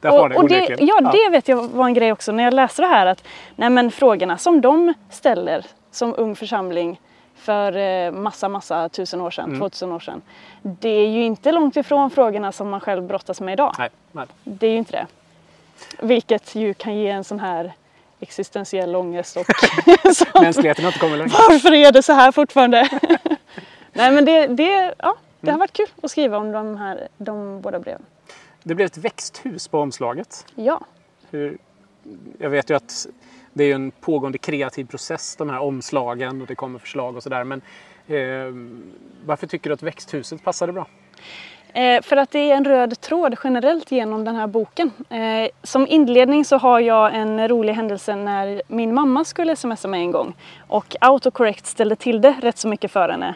Det 0.00 0.08
har 0.08 0.18
och, 0.22 0.28
det 0.28 0.36
och 0.36 0.48
det, 0.48 0.56
onekligen. 0.56 0.86
ja, 0.86 1.00
det 1.12 1.30
vet 1.30 1.48
jag 1.48 1.68
var 1.68 1.86
en 1.86 1.94
grej 1.94 2.12
också 2.12 2.32
när 2.32 2.44
jag 2.44 2.54
läste 2.54 2.82
det 2.82 2.88
här 2.88 3.06
att 3.06 3.24
nej 3.56 3.70
men 3.70 3.90
frågorna 3.90 4.38
som 4.38 4.60
de 4.60 4.94
ställer 5.10 5.66
som 5.90 6.14
ung 6.18 6.36
församling 6.36 7.00
för 7.36 7.76
eh, 7.76 8.10
massa, 8.12 8.48
massa 8.48 8.88
tusen 8.88 9.20
år 9.20 9.30
sedan, 9.30 9.44
Mm. 9.44 9.58
2000 9.60 9.92
år 9.92 10.00
sedan. 10.00 10.22
Det 10.62 10.88
är 10.88 11.08
ju 11.08 11.24
inte 11.24 11.52
långt 11.52 11.76
ifrån 11.76 12.10
frågorna 12.10 12.52
som 12.52 12.70
man 12.70 12.80
själv 12.80 13.02
brottas 13.02 13.40
med 13.40 13.52
idag. 13.52 13.74
Nej, 13.78 13.88
nej. 14.12 14.26
Det 14.44 14.66
är 14.66 14.70
ju 14.70 14.76
inte 14.78 14.92
det. 14.92 15.06
Vilket 16.06 16.54
ju 16.54 16.74
kan 16.74 16.96
ge 16.98 17.08
en 17.08 17.24
sån 17.24 17.40
här 17.40 17.72
existentiell 18.20 18.96
ångest 18.96 19.36
och 19.36 19.44
sånt. 20.14 20.34
Mänskligheten 20.42 20.84
har 20.84 20.88
inte 20.92 20.98
kommit 20.98 21.18
längre. 21.18 21.30
Varför 21.48 21.72
är 21.74 21.92
det 21.92 22.02
så 22.02 22.12
här 22.12 22.32
fortfarande? 22.32 22.88
nej 23.92 24.12
men 24.12 24.24
det, 24.24 24.46
det, 24.46 24.94
ja, 24.98 25.14
det 25.40 25.50
har 25.50 25.58
varit 25.58 25.72
kul 25.72 25.86
att 26.02 26.10
skriva 26.10 26.36
om 26.38 26.52
de 26.52 26.76
här 26.76 27.08
de 27.18 27.60
båda 27.60 27.78
breven. 27.78 28.02
Det 28.62 28.74
blev 28.74 28.86
ett 28.86 28.98
växthus 28.98 29.68
på 29.68 29.80
omslaget. 29.80 30.46
Ja. 30.54 30.80
Hur, 31.30 31.58
jag 32.38 32.50
vet 32.50 32.70
ju 32.70 32.74
att 32.74 33.06
det 33.52 33.64
är 33.64 33.74
en 33.74 33.90
pågående 33.90 34.38
kreativ 34.38 34.84
process, 34.84 35.36
de 35.36 35.50
här 35.50 35.58
omslagen 35.58 36.40
och 36.40 36.46
det 36.46 36.54
kommer 36.54 36.78
förslag 36.78 37.16
och 37.16 37.22
sådär. 37.22 37.44
Men 37.44 37.60
eh, 38.06 38.54
varför 39.26 39.46
tycker 39.46 39.70
du 39.70 39.74
att 39.74 39.82
växthuset 39.82 40.44
passade 40.44 40.72
bra? 40.72 40.86
Eh, 41.72 42.02
för 42.02 42.16
att 42.16 42.30
det 42.30 42.38
är 42.38 42.56
en 42.56 42.64
röd 42.64 43.00
tråd 43.00 43.36
generellt 43.44 43.92
genom 43.92 44.24
den 44.24 44.36
här 44.36 44.46
boken. 44.46 44.90
Eh, 45.08 45.48
som 45.62 45.86
inledning 45.86 46.44
så 46.44 46.56
har 46.56 46.80
jag 46.80 47.14
en 47.14 47.48
rolig 47.48 47.74
händelse 47.74 48.16
när 48.16 48.62
min 48.68 48.94
mamma 48.94 49.24
skulle 49.24 49.56
smsa 49.56 49.88
mig 49.88 50.00
en 50.00 50.10
gång 50.10 50.34
och 50.68 50.96
autocorrect 51.00 51.66
ställde 51.66 51.96
till 51.96 52.20
det 52.20 52.34
rätt 52.40 52.58
så 52.58 52.68
mycket 52.68 52.90
för 52.90 53.08
henne. 53.08 53.34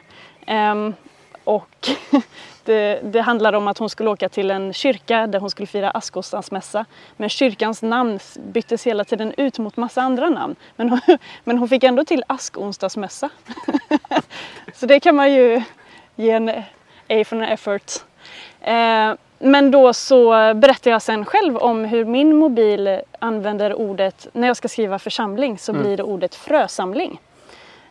Och 1.44 1.88
det, 2.64 3.00
det 3.02 3.20
handlade 3.20 3.56
om 3.56 3.68
att 3.68 3.78
hon 3.78 3.90
skulle 3.90 4.10
åka 4.10 4.28
till 4.28 4.50
en 4.50 4.72
kyrka 4.72 5.26
där 5.26 5.40
hon 5.40 5.50
skulle 5.50 5.66
fira 5.66 5.90
askonsdagsmässa. 5.90 6.84
Men 7.16 7.28
kyrkans 7.28 7.82
namn 7.82 8.18
byttes 8.34 8.86
hela 8.86 9.04
tiden 9.04 9.34
ut 9.36 9.58
mot 9.58 9.76
massa 9.76 10.02
andra 10.02 10.28
namn. 10.28 10.56
Men 10.76 10.88
hon, 10.88 11.00
men 11.44 11.58
hon 11.58 11.68
fick 11.68 11.84
ändå 11.84 12.04
till 12.04 12.24
askonsdagsmässa. 12.26 13.28
så 14.74 14.86
det 14.86 15.00
kan 15.00 15.16
man 15.16 15.32
ju 15.32 15.62
ge 16.16 16.30
en 16.30 16.48
A 17.08 17.24
för 17.24 17.36
en 17.36 17.42
effort. 17.42 17.92
Eh, 18.60 19.14
men 19.38 19.70
då 19.70 19.92
så 19.92 20.54
berättar 20.54 20.90
jag 20.90 21.02
sen 21.02 21.24
själv 21.24 21.56
om 21.56 21.84
hur 21.84 22.04
min 22.04 22.36
mobil 22.36 23.00
använder 23.18 23.74
ordet, 23.74 24.26
när 24.32 24.46
jag 24.46 24.56
ska 24.56 24.68
skriva 24.68 24.98
församling 24.98 25.58
så 25.58 25.72
blir 25.72 25.96
det 25.96 26.02
ordet 26.02 26.34
frösamling. 26.34 27.20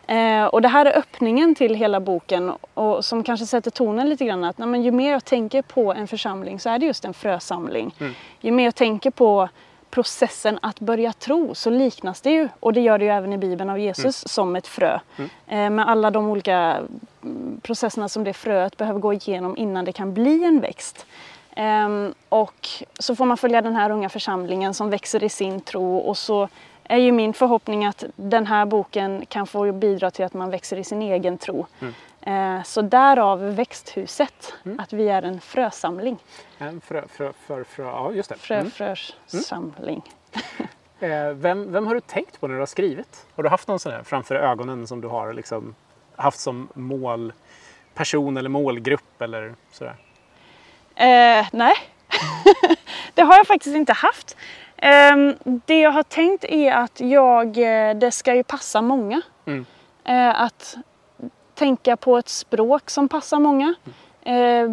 Eh, 0.07 0.45
och 0.45 0.61
det 0.61 0.67
här 0.67 0.85
är 0.85 0.97
öppningen 0.97 1.55
till 1.55 1.75
hela 1.75 1.99
boken 1.99 2.51
och 2.73 3.05
som 3.05 3.23
kanske 3.23 3.45
sätter 3.45 3.71
tonen 3.71 4.09
lite 4.09 4.25
grann 4.25 4.43
att 4.43 4.57
nej, 4.57 4.81
ju 4.81 4.91
mer 4.91 5.11
jag 5.11 5.25
tänker 5.25 5.61
på 5.61 5.93
en 5.93 6.07
församling 6.07 6.59
så 6.59 6.69
är 6.69 6.79
det 6.79 6.85
just 6.85 7.05
en 7.05 7.13
frösamling. 7.13 7.95
Ju 8.41 8.51
mer 8.51 8.63
jag 8.63 8.75
tänker 8.75 9.11
på 9.11 9.49
processen 9.91 10.59
att 10.61 10.79
börja 10.79 11.13
tro 11.13 11.55
så 11.55 11.69
liknas 11.69 12.21
det 12.21 12.31
ju, 12.31 12.49
och 12.59 12.73
det 12.73 12.81
gör 12.81 12.97
det 12.97 13.05
ju 13.05 13.11
även 13.11 13.33
i 13.33 13.37
Bibeln 13.37 13.69
av 13.69 13.79
Jesus, 13.79 14.27
som 14.27 14.55
ett 14.55 14.67
frö. 14.67 14.99
Eh, 15.47 15.69
med 15.69 15.89
alla 15.89 16.11
de 16.11 16.29
olika 16.29 16.79
mm, 17.23 17.59
processerna 17.61 18.09
som 18.09 18.23
det 18.23 18.33
fröet 18.33 18.77
behöver 18.77 18.99
gå 18.99 19.13
igenom 19.13 19.57
innan 19.57 19.85
det 19.85 19.91
kan 19.91 20.13
bli 20.13 20.43
en 20.43 20.59
växt. 20.59 21.05
Ehm, 21.55 22.13
och 22.29 22.67
så 22.99 23.15
får 23.15 23.25
man 23.25 23.37
följa 23.37 23.61
den 23.61 23.75
här 23.75 23.89
unga 23.89 24.09
församlingen 24.09 24.73
som 24.73 24.89
växer 24.89 25.23
i 25.23 25.29
sin 25.29 25.61
tro 25.61 25.97
och 25.97 26.17
så 26.17 26.49
är 26.91 26.97
ju 26.97 27.11
min 27.11 27.33
förhoppning 27.33 27.85
att 27.85 28.03
den 28.15 28.45
här 28.47 28.65
boken 28.65 29.25
kan 29.25 29.47
få 29.47 29.71
bidra 29.71 30.11
till 30.11 30.25
att 30.25 30.33
man 30.33 30.49
växer 30.49 30.77
i 30.77 30.83
sin 30.83 31.01
egen 31.01 31.37
tro. 31.37 31.65
Eh, 32.21 32.63
Så 32.63 32.81
därav 32.81 33.55
växthuset, 33.55 34.53
att 34.77 34.93
vi 34.93 35.09
är 35.09 35.21
en 35.21 35.41
frösamling. 35.41 36.17
En 36.57 36.81
frö, 36.81 37.03
frö, 37.07 37.31
frö, 37.47 37.63
frö, 37.63 37.83
ja, 37.83 38.11
just 38.11 38.29
det. 38.29 38.35
Frö, 38.37 38.59
Mm. 38.59 38.71
frösamling. 38.71 40.01
Eh, 40.99 41.29
vem, 41.33 41.71
vem 41.71 41.87
har 41.87 41.93
du 41.95 42.01
tänkt 42.01 42.39
på 42.39 42.47
när 42.47 42.53
du 42.55 42.59
har 42.61 42.65
skrivit? 42.65 43.25
Har 43.35 43.43
du 43.43 43.49
haft 43.49 43.67
någon 43.67 43.79
sån 43.79 43.91
här 43.91 44.03
framför 44.03 44.35
ögonen 44.35 44.87
som 44.87 45.01
du 45.01 45.07
har 45.07 45.33
liksom 45.33 45.75
haft 46.15 46.39
som 46.39 46.67
målperson 46.73 48.37
eller 48.37 48.49
målgrupp 48.49 49.21
eller 49.21 49.53
sådär? 49.71 49.95
Eh, 50.95 51.47
nej, 51.51 51.73
det 53.13 53.21
har 53.21 53.37
jag 53.37 53.47
faktiskt 53.47 53.75
inte 53.75 53.93
haft. 53.93 54.37
Ehm, 54.81 55.35
det 55.43 55.79
jag 55.79 55.91
har 55.91 56.03
tänkt 56.03 56.43
är 56.43 56.71
att 56.71 56.99
jag, 56.99 57.57
eh, 57.57 57.95
det 57.95 58.11
ska 58.11 58.35
ju 58.35 58.43
passa 58.43 58.81
många. 58.81 59.21
Mm. 59.45 59.65
Eh, 60.03 60.41
att 60.41 60.77
tänka 61.53 61.97
på 61.97 62.17
ett 62.17 62.29
språk 62.29 62.89
som 62.89 63.09
passar 63.09 63.39
många. 63.39 63.73
Eh, 64.23 64.69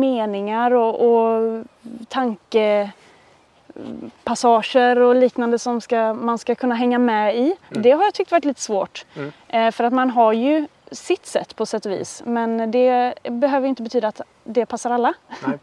meningar 0.00 0.70
och, 0.70 1.00
och 1.00 1.64
tankepassager 2.08 4.98
och 4.98 5.16
liknande 5.16 5.58
som 5.58 5.80
ska, 5.80 6.14
man 6.14 6.38
ska 6.38 6.54
kunna 6.54 6.74
hänga 6.74 6.98
med 6.98 7.36
i. 7.36 7.56
Det 7.68 7.90
har 7.90 8.04
jag 8.04 8.14
tyckt 8.14 8.30
varit 8.30 8.44
lite 8.44 8.60
svårt. 8.60 9.06
Mm. 9.16 9.32
Eh, 9.48 9.70
för 9.70 9.84
att 9.84 9.92
man 9.92 10.10
har 10.10 10.32
ju 10.32 10.66
sitt 10.90 11.26
sätt 11.26 11.56
på 11.56 11.66
sätt 11.66 11.86
och 11.86 11.92
vis. 11.92 12.22
Men 12.26 12.70
det 12.70 13.14
behöver 13.22 13.68
inte 13.68 13.82
betyda 13.82 14.08
att 14.08 14.20
det 14.44 14.66
passar 14.66 14.90
alla. 14.90 15.14
Nej. 15.46 15.58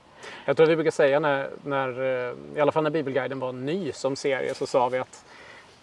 Jag 0.46 0.58
tror 0.58 0.64
att 0.64 0.72
vi 0.72 0.76
brukar 0.76 0.92
säga 0.92 1.20
när, 1.20 1.50
när, 1.64 1.90
eh, 1.90 2.34
i 2.58 2.60
alla 2.60 2.72
fall 2.72 2.84
när 2.84 2.90
Bibelguiden 2.90 3.40
var 3.40 3.54
ny 3.54 3.92
som 3.92 4.16
serie 4.16 4.54
så 4.54 4.68
sa 4.68 4.90
vi 4.90 4.98
att 4.98 5.26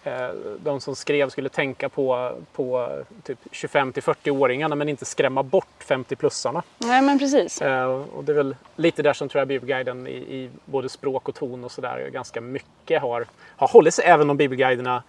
eh, 0.03 0.27
de 0.59 0.81
som 0.81 0.95
skrev 0.95 1.29
skulle 1.29 1.49
tänka 1.49 1.89
på, 1.89 2.31
på 2.53 2.89
typ 3.23 3.39
25 3.51 3.93
till 3.93 4.03
40-åringarna 4.03 4.75
men 4.75 4.89
inte 4.89 5.05
skrämma 5.05 5.43
bort 5.43 5.85
50-plussarna. 5.87 6.61
Nej 6.77 7.01
men 7.01 7.19
precis. 7.19 7.61
Eh, 7.61 7.85
och 7.85 8.23
det 8.23 8.31
är 8.31 8.35
väl 8.35 8.55
lite 8.75 9.01
där 9.01 9.13
som 9.13 9.29
tror 9.29 9.39
jag 9.39 9.47
Bibelguiden 9.47 10.07
i, 10.07 10.11
i 10.11 10.49
både 10.65 10.89
språk 10.89 11.29
och 11.29 11.35
ton 11.35 11.63
och 11.63 11.71
sådär 11.71 12.09
ganska 12.13 12.41
mycket 12.41 13.01
har, 13.01 13.25
har 13.57 13.67
hållit 13.67 13.93
sig, 13.93 14.05
även 14.05 14.29
om 14.29 14.37
Bibelguiderna 14.37 15.03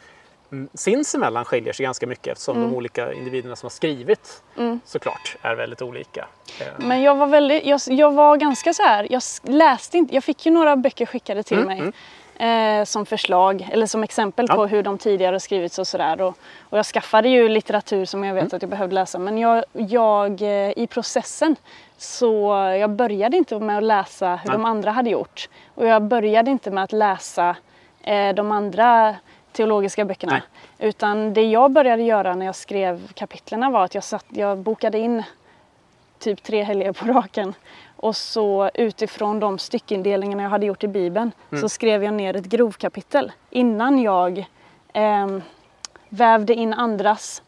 sinsemellan 0.74 1.44
skiljer 1.44 1.72
sig 1.72 1.84
ganska 1.84 2.06
mycket 2.06 2.26
eftersom 2.32 2.60
de 2.62 2.74
olika 2.74 3.12
individerna 3.12 3.56
som 3.56 3.64
har 3.66 3.70
skrivit 3.70 4.42
såklart 4.84 5.36
är 5.42 5.54
väldigt 5.54 5.82
olika. 5.82 6.26
Eh, 6.60 6.66
Men 6.76 7.02
jag 7.02 7.14
var 7.14 7.26
väldigt, 7.26 7.64
jag, 7.64 7.80
jag 7.86 8.12
var 8.12 8.36
ganska 8.36 8.72
så 8.72 8.82
här, 8.82 9.06
jag 9.10 9.22
läste 9.42 9.98
inte, 9.98 10.14
jag 10.14 10.24
fick 10.24 10.46
ju 10.46 10.52
några 10.52 10.76
böcker 10.76 11.06
skickade 11.06 11.42
till 11.42 11.58
mig. 11.64 11.92
Eh, 12.36 12.84
som 12.84 13.06
förslag 13.06 13.68
eller 13.72 13.86
som 13.86 14.02
exempel 14.02 14.46
Ja. 14.48 14.54
på 14.54 14.66
hur 14.66 14.82
de 14.82 14.98
tidigare 14.98 15.40
skrivits 15.40 15.78
och 15.78 15.86
sådär. 15.86 16.20
Och, 16.20 16.36
och 16.70 16.78
jag 16.78 16.86
skaffade 16.86 17.28
ju 17.28 17.48
litteratur 17.48 18.04
som 18.04 18.24
jag 18.24 18.34
vet 18.34 18.42
Mm. 18.42 18.56
att 18.56 18.62
jag 18.62 18.68
behövde 18.70 18.94
läsa. 18.94 19.18
Men 19.18 19.38
jag, 19.38 19.64
jag 19.72 20.42
eh, 20.42 20.72
i 20.78 20.86
processen 20.90 21.56
så 21.96 22.52
jag 22.80 22.90
började 22.90 23.36
inte 23.36 23.58
med 23.58 23.76
att 23.78 23.84
läsa 23.84 24.36
hur 24.44 24.50
de 24.52 24.64
andra 24.64 24.90
hade 24.90 25.10
gjort. 25.10 25.48
Och 25.74 25.86
jag 25.86 26.02
började 26.02 26.50
inte 26.50 26.70
med 26.70 26.84
att 26.84 26.92
läsa 26.92 27.56
eh, 28.02 28.34
de 28.34 28.52
andra 28.52 29.16
teologiska 29.52 30.04
böckerna. 30.04 30.32
Nej. 30.32 30.88
Utan 30.88 31.34
det 31.34 31.42
jag 31.42 31.70
började 31.70 32.02
göra 32.02 32.34
när 32.34 32.46
jag 32.46 32.54
skrev 32.54 33.12
kapitlerna 33.12 33.70
var 33.70 33.84
att 33.84 33.94
jag, 33.94 34.04
satt, 34.04 34.26
jag 34.28 34.58
bokade 34.58 34.98
in 34.98 35.22
typ 36.18 36.42
tre 36.42 36.62
helger 36.62 36.92
på 36.92 37.06
raken. 37.06 37.54
Och 37.96 38.16
så 38.16 38.70
utifrån 38.74 39.40
de 39.40 39.58
styckindelningarna 39.58 40.42
jag 40.42 40.50
hade 40.50 40.66
gjort 40.66 40.84
i 40.84 40.88
Bibeln 40.88 41.32
så 41.60 41.68
skrev 41.68 42.04
jag 42.04 42.14
ner 42.14 42.36
ett 42.36 42.44
grovkapitel 42.44 43.32
innan 43.50 43.98
jag 43.98 44.46
ehm, 44.92 45.42
vävde 46.08 46.54
in 46.54 46.74
andras 46.74 47.42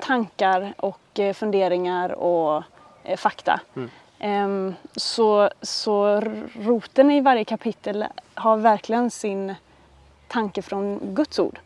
tankar 0.00 0.74
och 0.76 1.18
eh, 1.18 1.34
funderingar 1.34 2.12
och 2.12 2.62
eh, 3.04 3.16
fakta. 3.16 3.60
Ehm, 4.18 4.74
så, 4.96 5.50
så 5.62 6.20
roten 6.60 7.10
i 7.10 7.20
varje 7.20 7.44
kapitel 7.44 8.04
har 8.34 8.56
verkligen 8.56 9.10
sin 9.10 9.54
tanke 10.30 10.62
från 10.62 11.14
Guds 11.14 11.38
ord. 11.38 11.58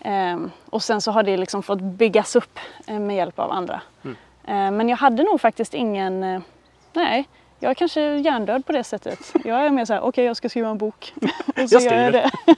Ehm, 0.00 0.50
och 0.70 0.82
sen 0.82 1.00
så 1.00 1.10
har 1.10 1.22
det 1.22 1.36
liksom 1.36 1.62
fått 1.62 1.80
byggas 1.80 2.36
upp 2.36 2.58
eh, 2.86 2.98
med 2.98 3.16
hjälp 3.16 3.38
av 3.38 3.52
andra. 3.52 3.80
Ehm, 4.46 4.76
men 4.76 4.88
jag 4.88 4.96
hade 4.96 5.22
nog 5.22 5.40
faktiskt 5.40 5.74
ingen, 5.74 6.22
eh, 6.22 6.40
nej, 6.92 7.28
jag 7.58 7.70
är 7.70 7.74
kanske 7.74 8.00
hjärndöd 8.16 8.66
på 8.66 8.72
det 8.72 8.84
sättet. 8.84 9.32
Jag 9.44 9.66
är 9.66 9.70
mer 9.70 9.84
såhär, 9.84 10.00
okej 10.00 10.24
jag 10.24 10.36
ska 10.36 10.48
skriva 10.48 10.68
en 10.68 10.78
bok. 10.78 11.14
och 11.62 11.70
så 11.70 11.76
Jag 11.76 11.82
gör 11.82 12.02
jag 12.02 12.12
det. 12.12 12.30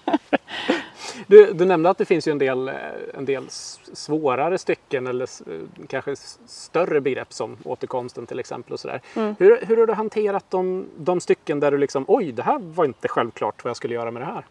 Du, 1.27 1.53
du 1.53 1.65
nämnde 1.65 1.91
att 1.91 1.99
det 1.99 2.05
finns 2.05 2.29
ju 2.29 2.33
en 2.33 2.39
del, 2.39 2.69
eh, 2.69 2.75
en 3.15 3.25
del 3.25 3.47
svårare 3.93 4.59
stycken 4.59 5.07
eller 5.07 5.25
eh, 5.25 5.61
kanske 5.89 6.17
större 6.47 7.01
begrepp 7.01 7.33
som 7.33 7.57
återkomsten 7.65 8.27
till 8.27 8.39
exempel. 8.39 8.73
Och 8.73 8.81
sådär. 8.81 9.01
Hur, 9.15 9.67
hur 9.67 9.77
har 9.77 9.87
du 9.87 9.93
hanterat 9.93 10.45
de, 10.49 10.87
de 10.97 11.21
stycken 11.21 11.61
där 11.61 11.71
du 11.71 11.79
liksom 11.79 12.05
oj, 12.09 12.33
det 12.33 12.43
här 12.43 12.59
var 12.59 12.85
inte 12.85 13.09
självklart 13.09 13.65
vad 13.65 13.71
jag 13.71 13.77
skulle 13.77 13.95
göra 13.95 14.11
med 14.11 14.23
det 14.23 14.27
här? 14.27 14.45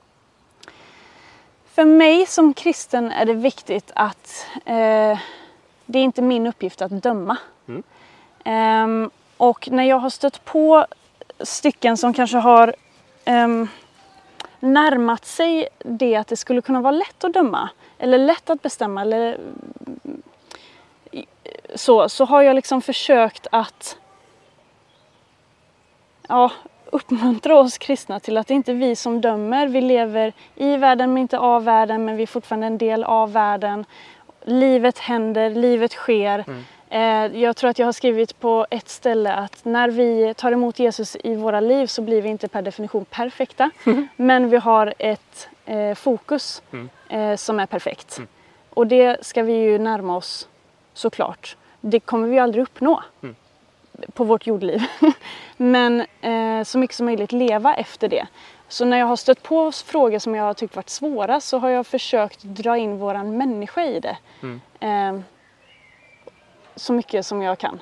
För 1.78 1.86
mig 1.86 2.26
som 2.26 2.54
kristen 2.54 3.12
är 3.12 3.26
det 3.26 3.34
viktigt 3.34 3.92
att 3.96 4.46
eh, 4.66 5.20
det 5.86 6.00
är 6.00 6.04
inte 6.04 6.22
min 6.22 6.48
uppgift 6.48 6.82
att 6.82 6.92
döma. 7.04 7.38
Mm. 7.68 7.84
Ehm, 8.44 9.10
och 9.38 9.72
när 9.72 9.84
jag 9.84 10.00
har 10.00 10.10
stött 10.10 10.46
på 10.46 10.86
stycken 11.40 11.98
som 11.98 12.14
kanske 12.14 12.38
har 12.38 12.76
ehm, 13.26 13.68
närmat 14.60 15.26
sig 15.26 15.68
det 15.78 16.16
att 16.16 16.28
det 16.28 16.36
skulle 16.36 16.62
kunna 16.62 16.82
vara 16.82 16.92
lätt 16.92 17.24
att 17.24 17.34
döma 17.34 17.70
eller 17.98 18.18
lätt 18.18 18.50
att 18.50 18.62
bestämma 18.62 19.02
eller 19.02 19.40
så, 21.76 22.10
så 22.10 22.26
har 22.26 22.42
jag 22.42 22.56
liksom 22.56 22.82
försökt 22.82 23.48
att 23.52 23.98
ja, 26.28 26.52
uppmuntra 26.92 27.60
oss 27.60 27.78
kristna 27.78 28.20
till 28.20 28.38
att 28.38 28.48
det 28.48 28.54
inte 28.54 28.72
är 28.72 28.76
vi 28.76 28.96
som 28.96 29.22
dömer. 29.22 29.68
Vi 29.68 29.82
lever 29.82 30.34
i 30.56 30.78
världen 30.78 31.14
men 31.14 31.22
inte 31.22 31.40
av 31.40 31.64
världen 31.64 32.06
men 32.06 32.16
vi 32.18 32.24
är 32.24 32.28
fortfarande 32.28 32.68
en 32.68 32.78
del 32.78 33.04
av 33.04 33.32
världen. 33.34 33.86
Livet 34.46 34.98
händer, 35.00 35.50
livet 35.50 35.92
sker. 35.92 36.46
Eh, 36.90 37.26
Jag 37.42 37.56
tror 37.56 37.70
att 37.70 37.80
jag 37.80 37.88
har 37.88 37.92
skrivit 37.92 38.40
på 38.40 38.66
ett 38.70 38.90
ställe 38.90 39.34
att 39.34 39.66
när 39.66 39.90
vi 39.90 40.34
tar 40.38 40.52
emot 40.52 40.80
Jesus 40.80 41.18
i 41.24 41.36
våra 41.36 41.60
liv 41.60 41.88
så 41.88 42.02
blir 42.02 42.22
vi 42.22 42.30
inte 42.30 42.48
per 42.48 42.62
definition 42.62 43.06
perfekta. 43.06 43.70
Men 44.16 44.50
vi 44.50 44.58
har 44.58 44.94
ett 45.00 45.50
eh, 45.66 45.94
fokus 45.96 46.62
eh, 47.10 47.36
som 47.36 47.60
är 47.60 47.66
perfekt. 47.66 48.20
Och 48.70 48.88
det 48.88 49.26
ska 49.26 49.44
vi 49.44 49.54
ju 49.54 49.78
närma 49.80 50.16
oss 50.18 50.48
såklart. 50.94 51.56
Det 51.82 52.00
kommer 52.00 52.28
vi 52.28 52.40
aldrig 52.40 52.62
uppnå 52.64 53.04
på 54.14 54.24
vårt 54.24 54.48
jordliv. 54.48 54.82
Men 55.58 56.06
eh, 56.22 56.64
så 56.64 56.78
mycket 56.78 56.96
som 56.96 57.06
möjligt 57.06 57.32
leva 57.32 57.76
efter 57.76 58.08
det. 58.08 58.28
Så 58.68 58.86
när 58.86 58.98
jag 58.98 59.06
har 59.06 59.16
stött 59.16 59.44
på 59.44 59.72
frågor 59.72 60.20
som 60.20 60.36
jag 60.36 60.44
har 60.44 60.54
tyckt 60.54 60.76
varit 60.76 60.90
svåra 60.90 61.40
så 61.40 61.58
har 61.58 61.70
jag 61.70 61.88
försökt 61.88 62.44
dra 62.44 62.78
in 62.78 62.98
våran 62.98 63.38
människa 63.38 63.84
i 63.86 64.00
det. 64.00 64.18
Eh, 64.80 65.20
så 66.76 66.94
mycket 66.94 67.26
som 67.26 67.42
jag 67.42 67.58
kan. 67.58 67.82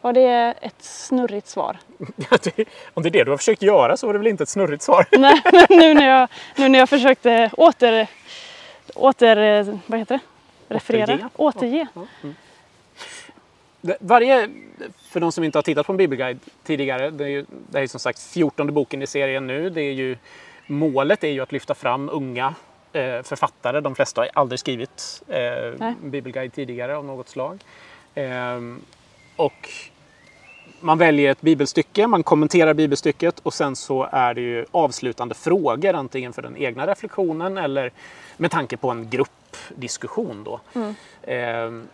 Var 0.00 0.12
det 0.12 0.54
ett 0.60 0.82
snurrigt 0.82 1.46
svar? 1.48 1.78
Om 2.94 3.02
det 3.02 3.08
är 3.08 3.10
det 3.10 3.24
du 3.24 3.30
har 3.30 3.38
försökt 3.38 3.62
göra 3.62 3.96
så 3.96 4.06
var 4.06 4.12
det 4.14 4.18
väl 4.18 4.26
inte 4.28 4.42
ett 4.42 4.48
snurrigt 4.48 4.82
svar? 4.82 5.06
Nej, 5.18 5.42
nu 5.70 5.94
när 5.94 6.08
jag, 6.08 6.28
nu 6.56 6.68
när 6.68 6.78
jag 6.78 6.88
försökte 6.88 7.50
åter, 7.56 8.06
åter 8.94 9.36
eh, 9.36 9.74
vad 9.86 9.98
heter 9.98 10.14
det? 10.68 10.74
Referera? 10.74 11.30
Återge. 11.36 11.86
Återge. 11.94 12.32
Det- 13.80 13.96
Varje, 14.00 14.48
för 15.16 15.20
de 15.20 15.32
som 15.32 15.44
inte 15.44 15.58
har 15.58 15.62
tittat 15.62 15.86
på 15.86 15.92
en 15.92 15.96
bibelguide 15.96 16.38
tidigare, 16.64 17.10
det 17.10 17.24
är 17.24 17.28
ju 17.28 17.46
det 17.70 17.78
är 17.78 17.86
som 17.86 18.00
sagt 18.00 18.18
14 18.18 18.74
boken 18.74 19.02
i 19.02 19.06
serien 19.06 19.46
nu. 19.46 19.70
Det 19.70 19.80
är 19.80 19.92
ju, 19.92 20.16
målet 20.66 21.24
är 21.24 21.28
ju 21.28 21.40
att 21.40 21.52
lyfta 21.52 21.74
fram 21.74 22.08
unga 22.12 22.54
eh, 22.92 23.22
författare. 23.22 23.80
De 23.80 23.94
flesta 23.94 24.20
har 24.20 24.30
aldrig 24.34 24.58
skrivit 24.58 25.22
eh, 25.28 25.92
bibelguide 26.02 26.52
tidigare 26.52 26.96
av 26.96 27.04
något 27.04 27.28
slag. 27.28 27.58
Ehm, 28.14 28.80
och 29.36 29.70
man 30.80 30.98
väljer 30.98 31.30
ett 31.30 31.40
bibelstycke, 31.40 32.06
man 32.06 32.22
kommenterar 32.22 32.74
bibelstycket 32.74 33.38
och 33.38 33.54
sen 33.54 33.76
så 33.76 34.08
är 34.12 34.34
det 34.34 34.40
ju 34.40 34.66
avslutande 34.70 35.34
frågor 35.34 35.94
antingen 35.94 36.32
för 36.32 36.42
den 36.42 36.56
egna 36.56 36.86
reflektionen 36.86 37.58
eller 37.58 37.92
med 38.36 38.50
tanke 38.50 38.76
på 38.76 38.90
en 38.90 39.10
gruppdiskussion. 39.10 40.44
Då. 40.44 40.60
Ehm, 41.22 41.88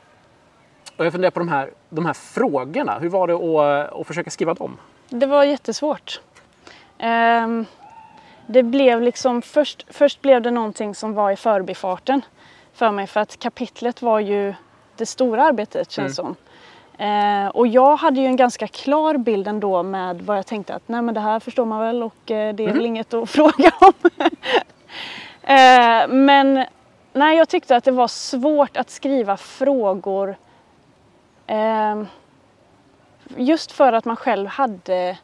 och 0.96 1.04
jag 1.06 1.12
funderar 1.12 1.30
på 1.30 1.38
de 1.38 1.48
här, 1.48 1.70
de 1.88 2.06
här 2.06 2.12
frågorna. 2.12 2.98
Hur 2.98 3.08
var 3.08 3.26
det 3.26 3.34
att, 3.34 4.00
att 4.00 4.06
försöka 4.06 4.30
skriva 4.30 4.54
dem? 4.54 4.76
Det 5.08 5.26
var 5.26 5.44
jättesvårt. 5.44 6.20
Ehm, 6.98 7.66
det 8.46 8.62
blev 8.62 9.02
liksom 9.02 9.42
först, 9.42 9.86
först 9.90 10.22
blev 10.22 10.42
det 10.42 10.50
någonting 10.50 10.94
som 10.94 11.14
var 11.14 11.30
i 11.30 11.36
förbifarten 11.36 12.22
för 12.74 12.90
mig 12.90 13.06
för 13.06 13.20
att 13.20 13.38
kapitlet 13.38 14.02
var 14.02 14.20
ju 14.20 14.54
det 14.96 15.06
stora 15.06 15.44
arbetet 15.44 15.90
känns 15.90 16.16
som. 16.16 16.36
Eh, 16.98 17.46
och 17.46 17.66
jag 17.66 17.96
hade 17.96 18.20
ju 18.20 18.26
en 18.26 18.36
ganska 18.36 18.66
klar 18.68 19.16
bild 19.16 19.48
ändå 19.48 19.82
med 19.82 20.22
vad 20.22 20.38
jag 20.38 20.46
tänkte 20.46 20.74
att 20.74 20.82
nej 20.86 21.02
men 21.02 21.14
det 21.14 21.20
här 21.20 21.40
förstår 21.40 21.64
man 21.64 21.80
väl 21.80 22.02
och 22.02 22.30
eh, 22.30 22.54
det 22.54 22.64
är 22.64 22.72
väl 22.72 22.86
inget 22.86 23.14
att 23.14 23.30
fråga 23.30 23.72
om. 23.80 24.10
eh, 25.42 26.08
men 26.08 26.64
nej, 27.12 27.38
jag 27.38 27.48
tyckte 27.48 27.76
att 27.76 27.84
det 27.84 27.90
var 27.90 28.08
svårt 28.08 28.76
att 28.76 28.90
skriva 28.90 29.36
frågor 29.36 30.28
eh, 30.28 30.34
just 33.36 33.72
för 33.72 33.92
att 33.92 34.04
man 34.04 34.16
själv 34.16 34.46
hade 34.46 35.18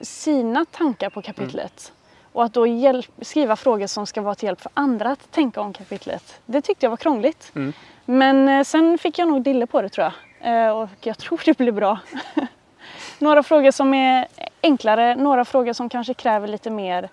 sina 0.00 0.64
tankar 0.64 1.10
på 1.10 1.22
kapitlet. 1.22 1.92
Och 2.32 2.44
att 2.44 2.52
då 2.52 2.66
hjälp, 2.66 3.06
skriva 3.20 3.56
frågor 3.56 3.86
som 3.86 4.06
ska 4.06 4.22
vara 4.22 4.34
till 4.34 4.46
hjälp 4.46 4.60
för 4.60 4.72
andra 4.74 5.10
att 5.10 5.30
tänka 5.30 5.60
om 5.60 5.72
kapitlet. 5.72 6.40
Det 6.46 6.62
tyckte 6.62 6.86
jag 6.86 6.90
var 6.90 6.96
krångligt. 6.96 7.52
Mm. 7.54 7.72
Men 8.04 8.48
eh, 8.48 8.64
sen 8.64 8.98
fick 8.98 9.18
jag 9.18 9.28
nog 9.28 9.42
dille 9.42 9.66
på 9.66 9.82
det 9.82 9.88
tror 9.88 10.10
jag. 10.40 10.66
Eh, 10.66 10.78
och 10.78 10.88
jag 11.00 11.18
tror 11.18 11.40
det 11.44 11.58
blir 11.58 11.72
bra. 11.72 11.98
några 13.18 13.42
frågor 13.42 13.70
som 13.70 13.94
är 13.94 14.26
enklare, 14.62 15.14
några 15.14 15.44
frågor 15.44 15.72
som 15.72 15.88
kanske 15.88 16.14
kräver 16.14 16.48
lite 16.48 16.70
mer 16.70 17.08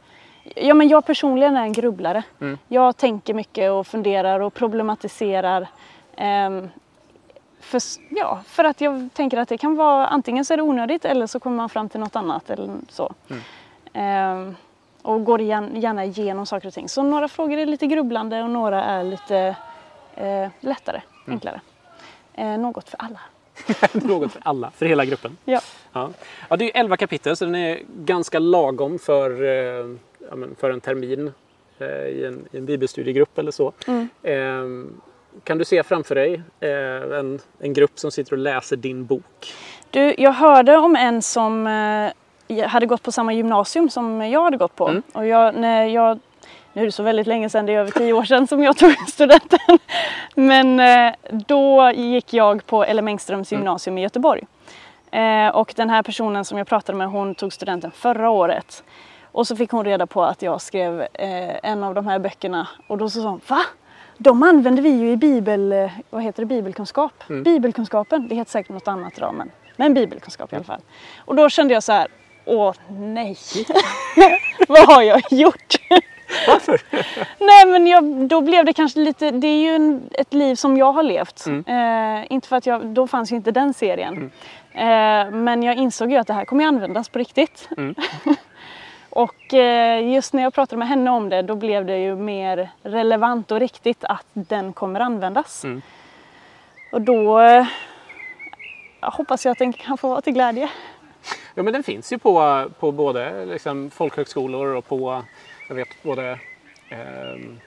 Ja 0.56 0.74
men 0.74 0.88
jag 0.88 1.06
personligen 1.06 1.58
är 1.58 1.62
en 1.62 1.74
grubblare. 1.74 2.24
Mm. 2.42 2.58
Jag 2.68 2.98
tänker 2.98 3.34
mycket 3.34 3.72
och 3.72 3.88
funderar 3.88 4.40
och 4.40 4.54
problematiserar. 4.54 5.68
Ehm, 7.74 7.80
för, 7.80 7.82
ja, 8.10 8.42
för 8.48 8.64
att 8.64 8.82
jag 8.82 9.10
tänker 9.14 9.38
att 9.38 9.50
det 9.50 9.58
kan 9.58 9.76
vara 9.76 10.08
antingen 10.08 10.46
så 10.46 10.54
är 10.54 10.58
det 10.58 10.64
onödigt 10.64 11.06
eller 11.06 11.28
så 11.28 11.40
kommer 11.40 11.58
man 11.58 11.70
fram 11.70 11.90
till 11.90 12.00
något 12.00 12.16
annat 12.16 12.50
eller 12.50 12.70
så. 12.90 13.14
Ehm, 13.94 14.56
och 15.02 15.24
går 15.24 15.42
gärna 15.42 16.06
igenom 16.06 16.46
saker 16.46 16.68
och 16.68 16.74
ting. 16.74 16.90
Så 16.90 17.04
några 17.04 17.28
frågor 17.28 17.58
är 17.58 17.66
lite 17.66 17.88
grubblande 17.88 18.44
och 18.44 18.50
några 18.50 18.84
är 18.84 19.04
lite 19.04 19.56
eh, 20.16 20.50
lättare, 20.60 21.02
enklare. 21.28 21.62
Eh, 22.34 22.58
något 22.58 22.90
för 22.90 23.02
alla. 23.02 23.20
Något 23.94 24.32
för 24.32 24.42
alla, 24.46 24.72
för 24.72 24.86
hela 24.86 25.06
gruppen. 25.06 25.38
Ja. 25.46 25.62
Ja. 25.94 26.10
ja, 26.50 26.58
det 26.58 26.64
är 26.64 26.66
ju 26.66 26.72
11 26.72 26.98
kapitel 26.98 27.36
så 27.36 27.46
den 27.46 27.56
är 27.56 27.80
ganska 27.98 28.40
lagom 28.40 29.00
för, 29.00 29.32
eh, 29.32 29.86
för 30.58 30.70
en 30.70 30.82
termin 30.82 31.32
eh, 31.80 31.88
i, 31.88 32.26
en, 32.26 32.46
i 32.52 32.58
en 32.58 32.66
bibelstudiegrupp 32.66 33.38
eller 33.38 33.52
så. 33.52 33.74
Mm. 33.88 34.10
Kan 35.44 35.58
du 35.58 35.66
se 35.66 35.84
framför 35.84 36.16
dig 36.16 36.42
eh, 36.60 37.20
en, 37.20 37.40
en 37.60 37.74
grupp 37.74 38.00
som 38.00 38.12
sitter 38.12 38.32
och 38.32 38.38
läser 38.38 38.76
din 38.76 39.06
bok? 39.06 39.54
Du, 39.90 40.16
jag 40.18 40.32
hörde 40.32 40.78
om 40.78 40.96
en 40.96 41.22
som 41.22 41.68
eh, 42.48 42.68
hade 42.68 42.86
gått 42.86 43.04
på 43.04 43.12
samma 43.12 43.34
gymnasium 43.34 43.90
som 43.90 44.22
jag 44.22 44.44
hade 44.44 44.58
gått 44.58 44.76
på. 44.76 44.88
Mm. 44.88 45.04
Och 45.14 45.26
jag, 45.26 45.56
när 45.56 45.86
jag, 45.86 46.20
nu 46.74 46.82
är 46.82 46.86
det 46.86 46.92
så 46.92 47.04
väldigt 47.04 47.28
länge 47.28 47.50
sedan, 47.50 47.66
det 47.66 47.74
är 47.74 47.80
över 47.80 47.92
tio 47.92 48.14
år 48.14 48.24
sedan 48.24 48.48
som 48.48 48.64
jag 48.64 48.78
tog 48.78 48.94
studenten. 49.10 49.78
Men 50.36 50.80
eh, 50.80 51.14
då 51.32 51.92
gick 51.96 52.34
jag 52.34 52.66
på 52.66 52.84
Ellen 52.84 53.08
Engströms 53.08 53.52
gymnasium 53.52 53.98
i 53.98 54.02
Göteborg. 54.02 54.44
Och 55.54 55.74
den 55.76 55.90
här 55.90 56.04
personen 56.04 56.46
som 56.46 56.58
jag 56.58 56.68
pratade 56.68 56.98
med, 56.98 57.08
hon 57.08 57.36
tog 57.36 57.54
studenten 57.54 57.92
förra 57.92 58.30
året. 58.30 58.84
Och 59.32 59.48
så 59.48 59.56
fick 59.56 59.72
hon 59.72 59.86
reda 59.86 60.08
på 60.08 60.24
att 60.24 60.42
jag 60.42 60.62
skrev 60.62 61.08
en 61.64 61.84
av 61.84 61.96
de 61.96 62.08
här 62.08 62.20
böckerna. 62.20 62.68
Och 62.88 62.98
då 62.98 63.10
så 63.10 63.22
sa 63.22 63.30
hon, 63.30 63.42
va? 63.48 63.62
De 64.18 64.44
använder 64.44 64.84
vi 64.84 64.90
ju 64.90 65.12
i 65.12 65.18
bibel, 65.18 65.72
eh, 65.72 65.92
vad 66.10 66.24
heter 66.24 66.42
det, 66.42 66.46
bibelkunskap. 66.46 67.24
Bibelkunskapen, 67.44 68.28
det 68.28 68.36
heter 68.36 68.52
säkert 68.52 68.72
något 68.72 68.88
annat 68.88 69.18
idag 69.18 69.34
men, 69.34 69.52
men 69.76 69.94
bibelkunskap 69.94 70.54
i 70.54 70.56
alla 70.56 70.66
fall. 70.66 70.82
Och 71.18 71.36
då 71.36 71.50
kände 71.50 71.74
jag 71.74 71.84
så 71.84 71.92
här, 71.92 72.08
åh 72.46 72.74
nej, 72.90 73.38
vad 74.68 74.86
har 74.88 75.02
jag 75.02 75.22
gjort? 75.32 75.76
Varför? 76.48 76.82
Nej 77.40 77.66
men 77.66 77.88
jag, 77.88 78.28
då 78.28 78.42
blev 78.42 78.66
det 78.66 78.74
kanske 78.74 79.00
lite, 79.00 79.32
det 79.32 79.48
är 79.48 79.62
ju 79.62 79.76
en, 79.76 80.10
ett 80.12 80.34
liv 80.34 80.56
som 80.56 80.78
jag 80.78 80.92
har 80.92 81.04
levt. 81.04 81.48
Eh, 81.48 82.32
inte 82.34 82.48
för 82.48 82.56
att 82.56 82.66
jag, 82.66 82.86
då 82.86 83.08
fanns 83.08 83.32
ju 83.32 83.36
inte 83.36 83.52
den 83.52 83.74
serien. 83.74 84.32
Eh, 84.72 85.32
men 85.32 85.64
jag 85.64 85.76
insåg 85.76 86.12
ju 86.12 86.18
att 86.18 86.28
det 86.28 86.34
här 86.34 86.46
kommer 86.46 86.66
användas 86.66 87.10
på 87.10 87.20
riktigt. 87.20 87.70
Och 89.18 89.54
eh, 89.54 90.14
just 90.14 90.34
när 90.34 90.44
jag 90.44 90.54
pratade 90.54 90.80
med 90.80 90.88
henne 90.88 91.10
om 91.10 91.30
det 91.30 91.42
då 91.42 91.56
blev 91.56 91.86
det 91.86 91.98
ju 91.98 92.16
mer 92.16 92.70
relevant 92.84 93.52
och 93.52 93.60
riktigt 93.60 94.04
att 94.04 94.26
den 94.34 94.74
kommer 94.74 95.00
användas. 95.00 95.64
Mm. 95.64 95.82
Och 96.92 97.02
då 97.02 97.40
eh, 97.40 97.68
jag 99.00 99.12
hoppas 99.12 99.46
jag 99.46 99.52
att 99.52 99.58
den 99.58 99.74
kan 99.74 99.98
få 99.98 100.10
vara 100.10 100.22
till 100.22 100.34
glädje. 100.34 100.70
Ja, 101.56 101.64
men 101.64 101.74
den 101.74 101.84
finns 101.84 102.14
ju 102.14 102.18
på, 102.18 102.66
på 102.80 102.92
både 102.92 103.46
liksom, 103.46 103.90
folkhögskolor 103.90 104.76
och 104.76 104.88
på, 104.88 105.24
jag 105.70 105.76
vet, 105.76 106.04
både 106.04 106.40
ehm, 106.90 107.60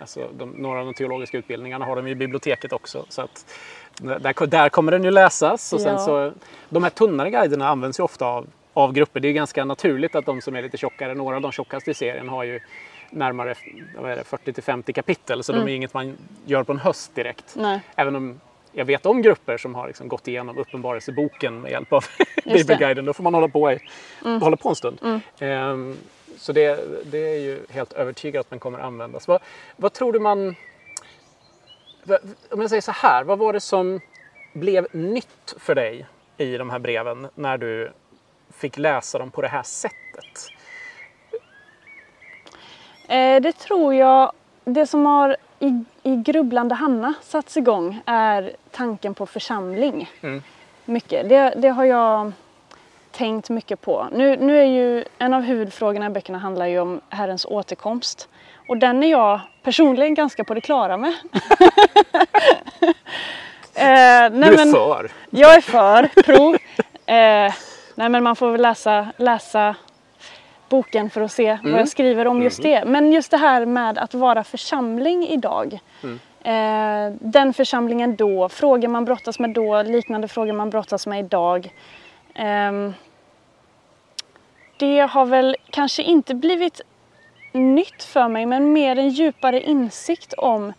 Alltså 0.00 0.28
de, 0.32 0.50
några 0.50 0.80
av 0.80 0.86
de 0.86 0.94
teologiska 0.94 1.38
utbildningarna 1.38 1.84
har 1.84 1.96
de 1.96 2.06
i 2.06 2.14
biblioteket 2.14 2.72
också. 2.72 3.04
Så 3.08 3.22
att 3.22 3.54
där, 3.96 4.46
där 4.46 4.68
kommer 4.68 4.92
den 4.92 5.04
ju 5.04 5.10
läsas. 5.10 5.72
Och 5.72 5.80
sen 5.80 5.92
Ja. 5.92 5.98
så, 5.98 6.32
de 6.68 6.82
här 6.82 6.90
tunnare 6.90 7.30
guiderna 7.30 7.68
används 7.68 7.98
ju 7.98 8.04
ofta 8.04 8.26
av, 8.26 8.46
av 8.74 8.92
grupper. 8.92 9.20
Det 9.20 9.28
är 9.28 9.32
ganska 9.32 9.64
naturligt 9.64 10.14
att 10.14 10.26
de 10.26 10.40
som 10.40 10.56
är 10.56 10.62
lite 10.62 10.76
tjockare, 10.76 11.14
några 11.14 11.36
av 11.36 11.42
de 11.42 11.52
tjockaste 11.52 11.90
i 11.90 11.94
serien 11.94 12.28
har 12.28 12.44
ju 12.44 12.60
närmare 13.10 13.54
vad 13.96 14.10
är 14.10 14.16
det, 14.16 14.24
40 14.24 14.52
till 14.52 14.62
50 14.62 14.92
kapitel. 14.92 15.44
Så 15.44 15.52
de 15.52 15.62
är 15.62 15.68
inget 15.68 15.94
man 15.94 16.16
gör 16.44 16.62
på 16.62 16.72
en 16.72 16.78
höst 16.78 17.14
direkt. 17.14 17.54
Nej. 17.56 17.80
Även 17.96 18.16
om 18.16 18.40
jag 18.72 18.84
vet 18.84 19.06
om 19.06 19.22
grupper 19.22 19.58
som 19.58 19.74
har 19.74 19.86
liksom 19.86 20.08
gått 20.08 20.28
igenom 20.28 20.58
Uppenbarelseboken 20.58 21.60
med 21.60 21.70
hjälp 21.70 21.92
av. 21.92 22.04
Bibelguiden. 22.44 23.04
Då 23.04 23.12
får 23.12 23.22
man 23.22 23.34
hålla 23.34 23.48
på, 23.48 23.72
i, 23.72 23.78
hålla 24.22 24.56
på 24.56 24.68
en 24.68 24.76
stund. 24.76 25.22
Ehm, 25.38 25.96
så 26.36 26.52
det, 26.52 26.80
det 27.10 27.18
är 27.18 27.40
ju 27.40 27.60
helt 27.70 27.92
övertygad 27.92 28.40
att 28.40 28.50
man 28.50 28.60
kommer 28.60 28.78
användas. 28.78 29.28
Vad, 29.28 29.40
vad 29.76 29.92
tror 29.92 30.12
du 30.12 30.18
man... 30.18 30.56
Om 32.50 32.60
jag 32.60 32.70
säger 32.70 32.82
så 32.82 32.92
här, 32.92 33.24
vad 33.24 33.38
var 33.38 33.52
det 33.52 33.60
som 33.60 34.00
blev 34.52 34.86
nytt 34.92 35.54
för 35.58 35.74
dig 35.74 36.06
i 36.36 36.56
de 36.56 36.70
här 36.70 36.78
breven 36.78 37.28
när 37.34 37.58
du 37.58 37.92
fick 38.58 38.76
läsa 38.78 39.18
dem 39.18 39.30
på 39.30 39.42
det 39.42 39.48
här 39.48 39.62
sättet? 39.62 40.48
Eh, 43.08 43.40
det 43.40 43.52
tror 43.52 43.94
jag, 43.94 44.32
det 44.64 44.86
som 44.86 45.06
har 45.06 45.36
i, 45.58 45.84
i 46.02 46.16
grubblande 46.16 46.74
Hanna 46.74 47.14
satts 47.22 47.56
igång 47.56 48.00
är 48.06 48.52
tanken 48.70 49.14
på 49.14 49.26
församling. 49.26 50.10
Mm. 50.20 50.42
Mycket. 50.84 51.28
Det, 51.28 51.54
det 51.56 51.68
har 51.68 51.84
jag 51.84 52.32
tänkt 53.10 53.50
mycket 53.50 53.80
på. 53.80 54.06
Nu, 54.12 54.36
nu 54.36 54.58
är 54.60 54.64
ju 54.64 55.04
en 55.18 55.34
av 55.34 55.42
huvudfrågorna 55.42 56.06
i 56.06 56.10
böckerna 56.10 56.38
handlar 56.38 56.66
ju 56.66 56.80
om 56.80 57.00
Herrens 57.08 57.44
återkomst. 57.46 58.28
Och 58.68 58.76
den 58.78 59.02
är 59.02 59.10
jag 59.10 59.40
personligen 59.62 60.14
ganska 60.14 60.44
på 60.44 60.54
det 60.54 60.60
klara 60.60 60.96
med. 60.96 61.12
eh, 62.82 62.90
nej, 63.74 64.30
Du 64.30 64.44
är 64.46 64.56
men- 64.56 64.72
för. 64.72 65.10
jag 65.30 65.54
är 65.54 65.60
för 65.60 66.22
prov. 66.22 66.56
Eh, 67.06 67.52
nej 67.98 68.08
men 68.08 68.24
man 68.24 68.36
får 68.36 68.50
väl 68.50 68.62
läsa, 68.62 69.06
läsa 69.16 69.74
boken 70.68 71.10
för 71.10 71.20
att 71.20 71.32
se 71.32 71.58
vad 71.62 71.80
jag 71.80 71.88
skriver 71.88 72.26
om 72.26 72.42
just 72.42 72.62
det. 72.62 72.84
Men 72.84 73.12
just 73.12 73.30
det 73.30 73.36
här 73.36 73.66
med 73.66 73.98
att 73.98 74.14
vara 74.14 74.44
församling 74.44 75.26
idag. 75.26 75.80
Eh, 76.42 77.12
den 77.20 77.52
församlingen 77.54 78.16
då, 78.16 78.48
frågor 78.48 78.88
man 78.88 79.04
brottas 79.04 79.38
med 79.38 79.50
då, 79.50 79.82
liknande 79.82 80.28
frågor 80.28 80.52
man 80.52 80.70
brottas 80.70 81.06
med 81.06 81.18
idag. 81.18 81.70
Ehm, 82.34 82.94
det 84.78 85.00
har 85.00 85.26
väl 85.26 85.56
kanske 85.70 86.02
inte 86.02 86.34
blivit 86.34 86.80
nytt 87.52 88.02
för 88.02 88.28
mig 88.28 88.46
men 88.46 88.72
mer 88.72 88.98
en 88.98 89.08
djupare 89.08 89.60
insikt 89.60 90.32
om 90.32 90.72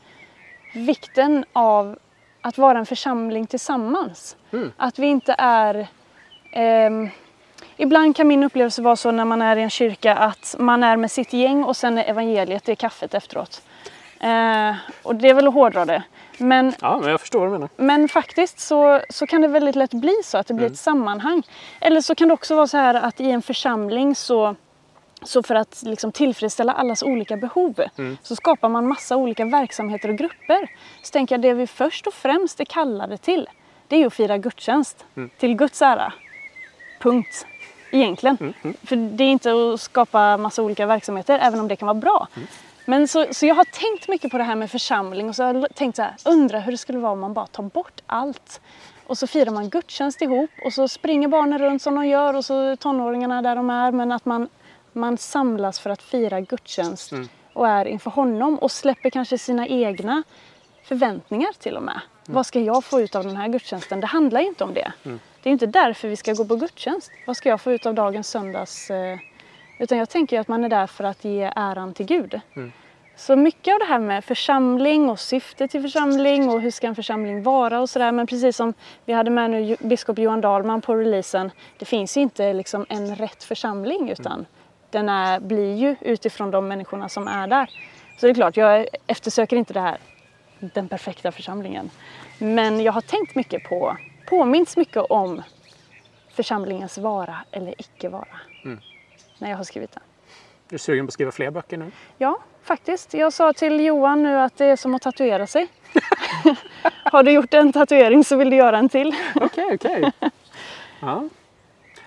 vikten 0.74 1.46
av 1.54 1.98
att 2.42 2.58
vara 2.58 2.80
en 2.80 2.86
församling 2.86 3.48
tillsammans. 3.48 4.38
Att 4.78 5.00
vi 5.00 5.08
inte 5.08 5.36
är... 5.38 5.88
ehm, 6.52 7.10
ibland 7.78 8.16
kan 8.16 8.28
min 8.28 8.44
upplevelse 8.44 8.82
vara 8.82 8.96
så 8.96 9.12
när 9.12 9.26
man 9.26 9.42
är 9.42 9.58
i 9.58 9.62
en 9.62 9.70
kyrka 9.70 10.16
att 10.16 10.56
man 10.60 10.84
är 10.84 10.98
med 10.98 11.12
sitt 11.12 11.34
gäng 11.34 11.64
och 11.64 11.78
sen 11.78 11.98
är 11.98 12.04
evangeliet, 12.04 12.64
det 12.66 12.72
är 12.72 12.76
kaffet 12.76 13.14
efteråt. 13.14 13.62
Eh, 14.20 14.76
och 15.04 15.16
det 15.16 15.30
är 15.30 15.34
väl 15.34 15.48
att 15.48 15.54
hårdra 15.54 15.86
det. 15.86 16.04
Men 16.38 16.74
Ja, 16.82 16.98
men 16.98 17.10
jag 17.10 17.20
förstår 17.20 17.40
vad 17.40 17.48
du 17.48 17.52
menar. 17.52 17.70
men 17.76 18.10
faktiskt 18.10 18.60
så, 18.60 19.02
så 19.10 19.28
kan 19.28 19.42
det 19.42 19.48
väldigt 19.48 19.76
lätt 19.76 19.94
bli 19.94 20.16
så 20.24 20.38
att 20.38 20.48
det 20.48 20.54
blir 20.54 20.68
ett 20.68 20.78
sammanhang. 20.78 21.44
Eller 21.82 22.02
så 22.02 22.16
kan 22.16 22.28
det 22.28 22.34
också 22.34 22.56
vara 22.56 22.68
så 22.68 22.78
här 22.78 22.94
att 22.94 23.20
i 23.22 23.32
en 23.32 23.42
församling 23.42 24.16
så, 24.16 24.56
så 25.24 25.44
för 25.44 25.56
att 25.56 25.84
liksom 25.86 26.12
tillfredsställa 26.12 26.74
allas 26.74 27.04
olika 27.04 27.38
behov 27.38 27.84
så 28.24 28.36
skapar 28.36 28.70
man 28.70 28.88
massa 28.88 29.16
olika 29.18 29.46
verksamheter 29.46 30.10
och 30.10 30.16
grupper. 30.16 30.72
Så 31.04 31.12
tänker 31.12 31.36
jag 31.36 31.42
det 31.42 31.54
vi 31.54 31.68
först 31.68 32.08
och 32.08 32.14
främst 32.14 32.60
är 32.60 32.66
kallade 32.66 33.18
till 33.18 33.50
det 33.88 33.96
är 33.96 34.00
ju 34.00 34.08
att 34.08 34.14
fira 34.14 34.38
gudstjänst 34.38 35.06
till 35.38 35.56
Guds 35.56 35.82
ära. 35.82 36.14
Punkt. 37.00 37.46
Egentligen. 37.92 38.54
För 38.84 38.96
det 38.96 39.24
är 39.24 39.32
inte 39.32 39.52
att 39.52 39.82
skapa 39.82 40.38
massa 40.38 40.64
olika 40.64 40.86
verksamheter 40.86 41.40
även 41.42 41.60
om 41.60 41.68
det 41.68 41.76
kan 41.76 41.86
vara 41.86 42.00
bra. 42.00 42.28
Men 42.86 43.08
så, 43.08 43.26
så 43.32 43.46
jag 43.46 43.56
har 43.56 43.66
tänkt 43.66 44.08
mycket 44.08 44.32
på 44.32 44.38
det 44.38 44.44
här 44.44 44.56
med 44.56 44.72
församling 44.72 45.30
och 45.30 45.36
så 45.36 45.44
har 45.44 45.54
jag 45.54 45.76
tänkt 45.76 45.96
så 45.96 46.02
här, 46.02 46.16
undra 46.26 46.60
hur 46.60 46.72
det 46.72 46.78
skulle 46.78 47.00
vara 47.00 47.12
om 47.12 47.20
man 47.20 47.34
bara 47.34 47.48
tar 47.48 47.64
bort 47.64 48.02
allt. 48.06 48.62
Och 49.08 49.18
så 49.18 49.28
firar 49.28 49.52
man 49.52 49.70
gudstjänst 49.70 50.22
ihop 50.22 50.50
och 50.66 50.74
så 50.74 50.88
springer 50.88 51.28
barnen 51.28 51.60
runt 51.60 51.82
som 51.82 51.96
de 51.96 52.08
gör 52.08 52.34
och 52.36 52.46
så 52.46 52.76
tonåringarna 52.76 53.42
där 53.42 53.56
de 53.56 53.70
är 53.70 53.92
men 53.92 54.12
att 54.12 54.26
man 54.26 54.50
Man 54.94 55.18
samlas 55.18 55.80
för 55.80 55.90
att 55.90 56.02
fira 56.02 56.42
gudstjänst 56.42 57.12
och 57.54 57.68
är 57.68 57.86
inför 57.86 58.12
honom 58.12 58.60
och 58.60 58.72
släpper 58.72 59.10
kanske 59.10 59.38
sina 59.38 59.68
egna 59.68 60.24
förväntningar 60.84 61.50
till 61.60 61.76
och 61.78 61.84
med. 61.84 62.02
Vad 62.26 62.46
ska 62.46 62.60
jag 62.60 62.84
få 62.84 63.02
ut 63.02 63.16
av 63.16 63.24
den 63.24 63.38
här 63.38 63.48
gudstjänsten? 63.48 64.00
Det 64.00 64.08
handlar 64.08 64.42
ju 64.42 64.48
inte 64.48 64.64
om 64.64 64.74
det. 64.74 64.92
Det 65.44 65.50
är 65.50 65.52
inte 65.52 65.66
därför 65.66 66.08
vi 66.08 66.16
ska 66.16 66.34
gå 66.34 66.46
på 66.46 66.56
gudstjänst. 66.56 67.12
Vad 67.28 67.38
ska 67.38 67.50
jag 67.50 67.62
få 67.62 67.72
ut 67.72 67.86
av 67.86 67.94
dagens 67.94 68.30
söndags... 68.30 68.90
Eh, 68.90 69.18
utan 69.80 69.98
jag 69.98 70.10
tänker 70.10 70.40
att 70.40 70.48
man 70.48 70.64
är 70.64 70.70
där 70.70 70.88
för 70.88 71.04
att 71.04 71.26
ge 71.26 71.52
äran 71.56 71.94
till 71.94 72.06
Gud. 72.06 72.42
Så 73.16 73.36
mycket 73.36 73.74
av 73.74 73.80
det 73.80 73.86
här 73.86 74.00
med 74.00 74.26
församling 74.26 75.10
och 75.10 75.20
syftet 75.20 75.72
till 75.72 75.82
församling 75.82 76.50
och 76.50 76.62
hur 76.62 76.72
ska 76.72 76.88
en 76.88 76.96
församling 76.96 77.44
vara 77.44 77.82
och 77.82 77.90
sådär. 77.90 78.12
Men 78.12 78.28
precis 78.28 78.56
som 78.56 78.74
vi 79.06 79.14
hade 79.14 79.30
med 79.30 79.52
nu 79.52 79.76
biskop 79.80 80.20
Johan 80.20 80.42
Dahlman 80.42 80.82
på 80.82 80.96
releasen. 80.96 81.52
Det 81.78 81.86
finns 81.86 82.18
ju 82.18 82.22
inte 82.22 82.54
liksom 82.54 82.86
en 82.90 83.16
rätt 83.16 83.44
församling 83.44 84.10
utan 84.10 84.46
den 84.90 85.10
är, 85.10 85.40
blir 85.40 85.76
ju 85.76 85.96
utifrån 86.02 86.52
de 86.52 86.68
människorna 86.68 87.10
som 87.10 87.28
är 87.28 87.48
där. 87.48 87.70
Så 88.20 88.26
det 88.26 88.32
är 88.32 88.34
klart, 88.34 88.58
jag 88.58 88.88
eftersöker 89.08 89.58
inte 89.58 89.74
det 89.74 89.80
här, 89.80 89.98
den 90.60 90.88
perfekta 90.88 91.32
församlingen. 91.32 91.90
Men 92.38 92.84
jag 92.84 92.92
har 92.92 93.02
tänkt 93.02 93.36
mycket 93.36 93.64
på, 93.64 93.98
påminns 94.30 94.78
mycket 94.78 95.04
om 95.10 95.42
församlingens 96.30 96.98
vara 96.98 97.38
eller 97.52 97.74
icke 97.78 98.10
vara. 98.10 98.28
När 99.38 99.50
jag 99.50 99.58
har 99.58 99.64
skrivit 99.64 99.92
den. 99.92 100.04
Är 100.68 100.72
du 100.74 100.78
sugen 100.78 101.06
på 101.06 101.10
att 101.10 101.14
skriva 101.14 101.32
fler 101.32 101.52
böcker 101.52 101.78
nu? 101.78 101.92
Ja, 102.18 102.40
faktiskt. 102.64 103.14
Jag 103.14 103.34
sa 103.34 103.54
till 103.54 103.80
Johan 103.86 104.24
nu 104.24 104.40
att 104.40 104.58
det 104.58 104.66
är 104.66 104.76
som 104.76 104.96
att 104.96 105.02
tatuera 105.02 105.48
sig. 105.48 105.68
har 107.04 107.24
du 107.24 107.32
gjort 107.32 107.54
en 107.54 107.74
tatuering 107.74 108.24
så 108.24 108.36
vill 108.36 108.50
du 108.50 108.56
göra 108.56 108.78
en 108.78 108.90
till. 108.90 109.16
Okej, 109.36 109.72
okej. 109.74 110.12
Ja. 111.02 111.30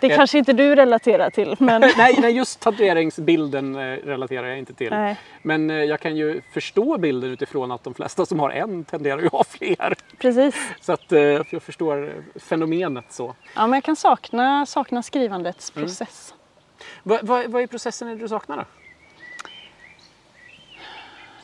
Det 0.02 0.08
Jag- 0.08 0.16
kanske 0.18 0.38
inte 0.38 0.52
du 0.52 0.74
relaterar 0.76 1.30
till, 1.30 1.56
men 1.58 1.80
nej, 1.96 2.16
nej, 2.20 2.32
just 2.36 2.60
tatueringsbilden 2.60 3.74
eh, 3.74 3.80
relaterar 3.80 4.46
jag 4.46 4.58
inte 4.58 4.74
till. 4.74 4.90
Nej. 4.90 5.16
Men 5.42 5.70
eh, 5.70 5.76
jag 5.76 6.00
kan 6.00 6.16
ju 6.16 6.42
förstå 6.52 6.98
bilden 6.98 7.30
utifrån 7.30 7.72
att 7.72 7.84
de 7.84 7.94
flesta 7.94 8.26
som 8.26 8.40
har 8.40 8.50
en 8.50 8.84
tenderar 8.84 9.18
ju 9.20 9.26
att 9.26 9.32
ha 9.32 9.44
fler. 9.44 9.94
precis. 10.18 10.54
Så 10.80 10.92
att 10.92 11.12
eh, 11.12 11.20
jag 11.50 11.62
förstår 11.62 12.08
eh, 12.08 12.40
fenomenet 12.40 13.04
så. 13.12 13.34
Ja, 13.54 13.66
men 13.66 13.72
jag 13.72 13.84
kan 13.84 13.96
sakna, 13.96 14.66
sakna 14.66 15.02
skrivandets 15.02 15.70
process. 15.70 16.34
Vad, 17.02 17.26
vad, 17.26 17.46
vad 17.50 17.62
är 17.62 17.66
processen 17.66 18.08
är 18.08 18.16
du 18.16 18.28
saknar 18.28 18.56
då? 18.56 18.64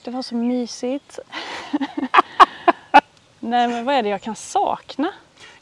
Det 0.05 0.11
var 0.11 0.23
så 0.23 0.35
mysigt. 0.35 1.19
Nej, 3.41 3.69
men 3.69 3.85
vad 3.85 3.95
är 3.95 4.03
det 4.03 4.09
jag 4.09 4.23
kan 4.23 4.37
sakna? 4.37 5.13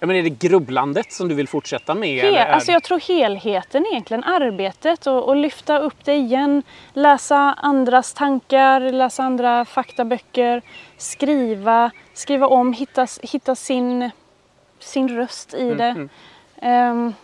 Ja, 0.00 0.06
men 0.06 0.16
är 0.16 0.22
det 0.22 0.30
grubblandet 0.30 1.12
som 1.12 1.28
du 1.28 1.34
vill 1.34 1.48
fortsätta 1.48 1.94
med? 1.94 2.24
He- 2.24 2.28
eller 2.28 2.46
alltså 2.46 2.72
jag 2.72 2.82
tror 2.82 2.98
helheten 3.00 3.86
egentligen, 3.90 4.24
arbetet 4.24 5.06
och, 5.06 5.28
och 5.28 5.36
lyfta 5.36 5.78
upp 5.78 6.04
det 6.04 6.14
igen. 6.14 6.62
Läsa 6.92 7.36
andras 7.62 8.14
tankar, 8.14 8.80
läsa 8.80 9.22
andra 9.22 9.64
faktaböcker, 9.64 10.62
skriva, 10.96 11.90
skriva 12.14 12.46
om, 12.46 12.72
hitta, 12.72 13.06
hitta 13.22 13.54
sin, 13.54 14.10
sin 14.78 15.08
röst 15.08 15.54
i 15.54 15.74
det. 15.74 15.84
mm. 15.84 16.08
Ehm, 16.62 17.14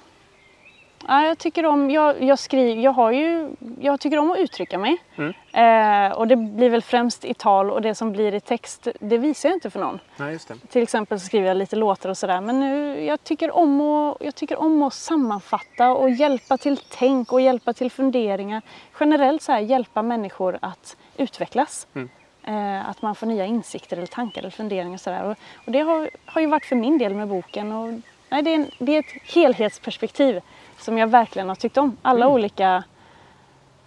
ja, 1.09 1.27
jag 1.27 1.39
tycker 1.39 1.67
om, 1.67 1.91
jag, 1.91 2.23
jag 2.23 2.39
skriver, 2.39 2.83
jag 2.83 2.93
har 2.93 3.13
ju, 3.13 3.51
jag 3.81 4.01
tycker 4.01 4.19
om 4.19 4.31
att 4.31 4.39
uttrycka 4.39 4.79
mig. 4.79 4.97
Mm. 5.17 5.33
Eh, 5.53 6.13
och 6.13 6.29
det 6.29 6.37
blir 6.37 6.71
väl 6.71 6.83
främst 6.83 7.25
i 7.25 7.35
tal 7.35 7.71
och 7.71 7.83
det 7.83 7.95
som 7.95 8.13
blir 8.13 8.35
i 8.35 8.41
text, 8.41 8.89
det 9.01 9.19
visar 9.19 9.49
jag 9.49 9.57
inte 9.57 9.71
för 9.71 9.81
någon. 9.81 9.99
Nej, 10.17 10.33
just 10.33 10.49
det. 10.49 10.55
Till 10.69 10.83
exempel 10.83 11.21
så 11.21 11.27
skriver 11.27 11.49
jag 11.49 11.57
lite 11.57 11.77
låtar 11.77 12.09
och 12.09 12.19
sådär. 12.19 12.41
Men 12.41 12.61
nu, 12.61 13.05
jag, 13.05 13.25
tycker 13.25 13.57
om 13.57 13.81
att, 13.81 14.17
jag 14.21 14.35
tycker 14.35 14.61
om 14.61 14.83
att 14.83 14.95
sammanfatta 14.95 15.91
och 15.91 16.11
hjälpa 16.11 16.59
till 16.59 16.77
tänk 16.77 17.33
och 17.33 17.41
hjälpa 17.41 17.73
till 17.73 17.91
funderingar. 17.91 18.63
Generellt 19.01 19.43
så 19.43 19.53
här, 19.53 19.61
hjälpa 19.61 20.03
människor 20.03 20.59
att 20.63 20.97
utvecklas. 21.17 21.87
Mm. 21.95 22.09
Eh, 22.45 22.89
att 22.89 23.03
man 23.03 23.15
får 23.15 23.27
nya 23.27 23.47
insikter 23.47 23.97
eller 23.97 24.07
tankar 24.07 24.41
eller 24.41 24.51
funderingar. 24.51 24.95
Och 24.95 25.01
sådär. 25.01 25.25
Och, 25.25 25.37
och 25.67 25.73
det 25.73 25.81
har, 25.81 26.11
har 26.25 26.41
ju 26.41 26.47
varit 26.47 26.65
för 26.65 26.77
min 26.77 26.99
del 26.99 27.15
med 27.15 27.29
boken. 27.29 27.73
Och, 27.73 28.01
nej, 28.29 28.43
det, 28.43 28.51
är 28.51 28.55
en, 28.55 28.71
det 28.79 28.97
är 28.97 28.99
ett 28.99 29.35
helhetsperspektiv 29.35 30.41
som 30.83 30.99
jag 30.99 31.07
verkligen 31.07 31.49
har 31.49 31.55
tyckt 31.55 31.77
om. 31.77 31.97
Alla, 32.03 32.29
olika, 32.29 32.85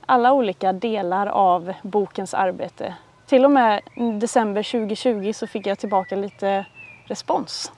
alla 0.06 0.34
olika 0.34 0.74
delar 0.74 1.28
av 1.28 1.74
bokens 1.82 2.34
arbete. 2.34 2.96
Till 3.26 3.46
och 3.46 3.52
med 3.52 3.82
december 4.20 4.64
2020 4.64 5.34
så 5.34 5.48
fick 5.48 5.68
jag 5.68 5.80
tillbaka 5.80 6.16
lite 6.16 6.66
respons. 7.06 7.72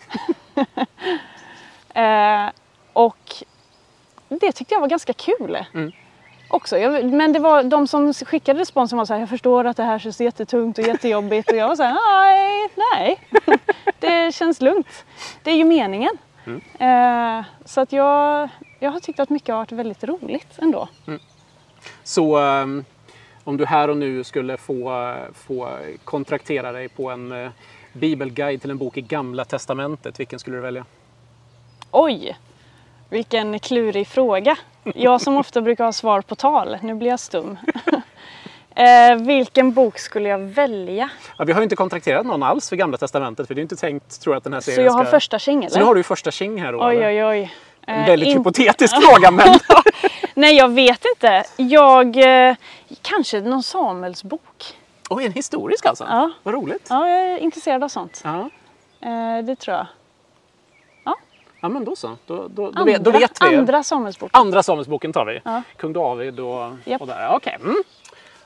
eh, 1.93 2.49
och 2.93 3.43
det 4.29 4.51
tyckte 4.51 4.73
jag 4.73 4.81
var 4.81 4.87
ganska 4.87 5.13
kul. 5.13 5.57
Mm. 5.73 5.91
Också. 6.49 6.77
Jag, 6.77 7.05
men 7.05 7.33
det 7.33 7.39
var 7.39 7.63
de 7.63 7.87
som 7.87 8.13
skickade 8.13 8.59
responsen 8.59 8.97
var 8.97 9.05
så 9.05 9.13
här, 9.13 9.19
jag 9.19 9.29
förstår 9.29 9.65
att 9.65 9.77
det 9.77 9.83
här 9.83 9.99
känns 9.99 10.21
jättetungt 10.21 10.77
och 10.77 10.83
jättejobbigt. 10.83 11.51
Och 11.51 11.57
jag 11.57 11.67
var 11.67 11.75
så 11.75 11.83
här, 11.83 11.93
nej, 11.93 12.69
nej. 12.75 13.19
det 13.99 14.35
känns 14.35 14.61
lugnt. 14.61 15.05
Det 15.43 15.51
är 15.51 15.55
ju 15.55 15.63
meningen. 15.63 16.17
Eh, 16.79 17.45
så 17.65 17.81
att 17.81 17.91
jag, 17.91 18.49
jag 18.79 18.91
har 18.91 18.99
tyckt 18.99 19.19
att 19.19 19.29
mycket 19.29 19.49
har 19.49 19.57
varit 19.57 19.71
väldigt 19.71 20.03
roligt 20.03 20.57
ändå. 20.57 20.87
Så 22.03 22.37
ehm, 22.37 22.85
om 23.43 23.57
du 23.57 23.65
här 23.65 23.87
och 23.87 23.97
nu 23.97 24.23
skulle 24.23 24.57
få, 24.57 25.15
få 25.33 25.69
kontraktera 26.03 26.71
dig 26.71 26.89
på 26.89 27.09
en 27.09 27.31
eh, 27.31 27.49
bibelguide 27.93 28.61
till 28.61 28.71
en 28.71 28.77
bok 28.77 28.97
i 28.97 29.01
Gamla 29.01 29.45
Testamentet, 29.45 30.19
vilken 30.19 30.39
skulle 30.39 30.57
du 30.57 30.61
välja? 30.61 30.85
Oj, 31.91 32.37
vilken 33.09 33.59
klurig 33.59 34.07
fråga. 34.07 34.57
Jag 34.83 35.21
som 35.21 35.37
ofta 35.37 35.61
brukar 35.61 35.85
ha 35.85 35.91
svar 35.91 36.21
på 36.21 36.35
tal, 36.35 36.77
nu 36.81 36.95
blir 36.95 37.09
jag 37.09 37.19
stum. 37.19 37.57
eh, 38.75 39.15
vilken 39.15 39.73
bok 39.73 39.99
skulle 39.99 40.29
jag 40.29 40.39
välja? 40.39 41.09
Ja, 41.37 41.45
vi 41.45 41.53
har 41.53 41.59
ju 41.59 41.63
inte 41.63 41.75
kontrakterat 41.75 42.25
någon 42.25 42.43
alls 42.43 42.69
för 42.69 42.75
Gamla 42.75 42.97
Testamentet, 42.97 43.47
för 43.47 43.55
det 43.55 43.61
är 43.61 43.63
inte 43.63 43.75
tänkt 43.75 44.21
tror 44.21 44.33
jag, 44.33 44.37
att 44.37 44.43
den 44.43 44.53
här 44.53 44.61
serien 44.61 44.75
Så 44.75 44.81
jag 44.81 45.03
har 45.03 45.05
första 45.05 45.39
tjing 45.39 45.57
eller? 45.57 45.69
Så 45.69 45.79
nu 45.79 45.85
har 45.85 45.95
du 45.95 46.03
första 46.03 46.31
tjing 46.31 46.61
här 46.61 46.71
då? 46.71 46.87
Oj, 46.87 46.95
eller? 46.95 47.07
oj, 47.07 47.25
oj. 47.25 47.53
En 47.89 47.99
Eh, 48.01 48.05
väldigt 48.07 48.27
in- 48.29 48.37
hypotetisk 48.37 48.95
fråga, 49.01 49.31
men... 49.31 49.59
Nej, 50.33 50.55
jag 50.55 50.69
vet 50.69 51.05
inte. 51.15 51.43
Jag... 51.57 52.17
Eh, 52.49 52.55
kanske 53.01 53.41
någon 53.41 53.63
Samuelsbok. 53.63 54.77
Oj, 55.09 55.25
en 55.25 55.31
historisk 55.31 55.85
alltså? 55.85 56.05
Ja. 56.09 56.31
Vad 56.43 56.53
roligt. 56.53 56.87
Ja, 56.89 57.09
jag 57.09 57.19
är 57.19 57.37
intresserad 57.37 57.83
av 57.83 57.87
sånt. 57.89 58.21
Ja. 58.23 58.49
Eh, 59.01 59.43
det 59.45 59.55
tror 59.55 59.77
jag. 59.77 59.87
ja, 61.61 61.69
men 61.69 61.85
då 61.85 61.95
så. 61.95 62.07
Då, 62.25 62.35
då, 62.35 62.47
då, 62.47 62.65
Andra, 62.67 62.83
vet, 62.83 63.03
då 63.03 63.11
vet 63.11 63.31
vi. 63.43 63.55
andra 63.55 63.83
Samuelsbok. 63.83 64.29
Andra 64.33 64.63
Samuelsboken 64.63 65.13
tar 65.13 65.25
vi. 65.25 65.39
Ja. 65.43 65.61
Kung 65.77 65.93
David 65.93 66.39
och, 66.39 66.71
Japp. 66.85 67.01
och 67.01 67.07
där. 67.07 67.21
Ja, 67.23 67.35
Okej. 67.35 67.57
Mm. 67.61 67.75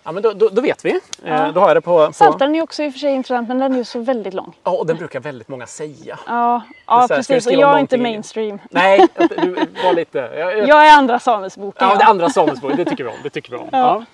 Ja, 0.04 0.12
men 0.12 0.24
då, 0.24 0.34
då, 0.34 0.50
då 0.50 0.62
vet 0.62 0.86
vi. 0.86 0.92
Eh, 0.92 1.00
Ja. 1.24 1.52
då 1.52 1.60
har 1.60 1.68
jag 1.68 1.78
det 1.78 1.82
på... 1.82 2.06
på... 2.06 2.12
Psaltaren 2.12 2.56
är 2.56 2.62
också 2.62 2.84
i 2.84 2.90
och 2.90 2.94
för 2.94 3.00
sig 3.00 3.14
intressant, 3.14 3.48
men 3.48 3.60
den 3.60 3.74
är 3.74 3.78
ju 3.78 3.84
så 3.84 4.00
väldigt 4.00 4.34
lång. 4.34 4.56
Ja, 4.64 4.72
och 4.72 4.88
den 4.88 4.98
brukar 4.98 5.20
väldigt 5.20 5.48
många 5.48 5.68
säga. 5.68 6.20
Ja, 6.28 6.62
ja 6.88 7.00
här, 7.00 7.08
precis. 7.08 7.48
Och 7.48 7.54
jag 7.54 7.76
är 7.76 7.80
inte 7.80 7.98
mainstream. 7.98 8.60
Nej, 8.70 9.08
du 9.18 9.50
var 9.84 9.94
lite... 9.94 10.18
Jag, 10.20 10.58
jag, 10.58 10.68
Jag 10.68 10.88
är 10.88 10.98
andra 10.98 11.20
Samuelsboken. 11.20 11.88
ja, 11.88 11.94
ja. 11.94 12.00
det 12.00 12.06
andra 12.06 12.30
Samuelsboken, 12.30 12.78
det 12.78 12.86
tycker 12.86 13.04
vi 13.04 13.10
om. 13.10 13.16
Det 13.24 13.30
tycker 13.30 13.52
vi 13.52 13.58
om. 13.58 13.70
Ja. 13.72 14.06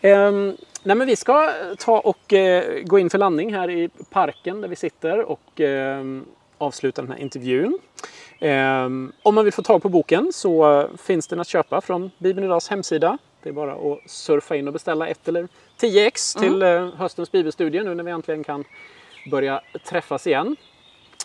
Ehm, 0.00 0.56
nej, 0.82 0.96
men 0.96 1.06
vi 1.06 1.16
ska 1.16 1.52
ta 1.78 1.98
och 2.00 2.32
eh, 2.32 2.82
gå 2.84 2.98
in 2.98 3.10
för 3.10 3.18
landning 3.18 3.54
här 3.54 3.70
i 3.70 3.88
parken 4.10 4.60
där 4.60 4.68
vi 4.68 4.76
sitter 4.76 5.20
och 5.30 5.60
ehm, 5.60 6.24
avsluta 6.58 7.02
den 7.02 7.10
här 7.10 7.18
intervjun. 7.18 7.78
Ehm, 8.40 9.12
om 9.22 9.34
man 9.34 9.44
vill 9.44 9.52
få 9.54 9.62
tag 9.62 9.82
på 9.82 9.88
boken 9.88 10.30
så 10.32 10.80
eh, 10.80 10.86
finns 10.98 11.26
den 11.28 11.40
att 11.40 11.48
köpa 11.48 11.80
från 11.80 12.10
Bibeln 12.18 12.46
Idags 12.46 12.68
hemsida. 12.68 13.18
Det 13.46 13.50
är 13.50 13.52
bara 13.52 13.72
att 13.72 14.10
surfa 14.10 14.56
in 14.56 14.66
och 14.66 14.72
beställa 14.72 15.08
ett 15.08 15.28
eller 15.28 15.48
10 15.76 16.06
ex 16.06 16.34
till 16.34 16.62
eh, 16.62 16.94
höstens 16.94 17.32
bibelstudie 17.32 17.82
nu 17.82 17.94
när 17.94 18.04
vi 18.04 18.10
äntligen 18.10 18.44
kan 18.44 18.64
börja 19.30 19.60
träffas 19.88 20.26
igen. 20.26 20.56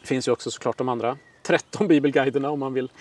Det 0.01 0.07
finns 0.07 0.27
ju 0.27 0.31
också 0.31 0.51
såklart 0.51 0.77
de 0.77 0.89
andra 0.89 1.17
13 1.43 1.87
bibelguiderna 1.87 2.49
om 2.49 2.59
man 2.59 2.73
vill 2.73 2.91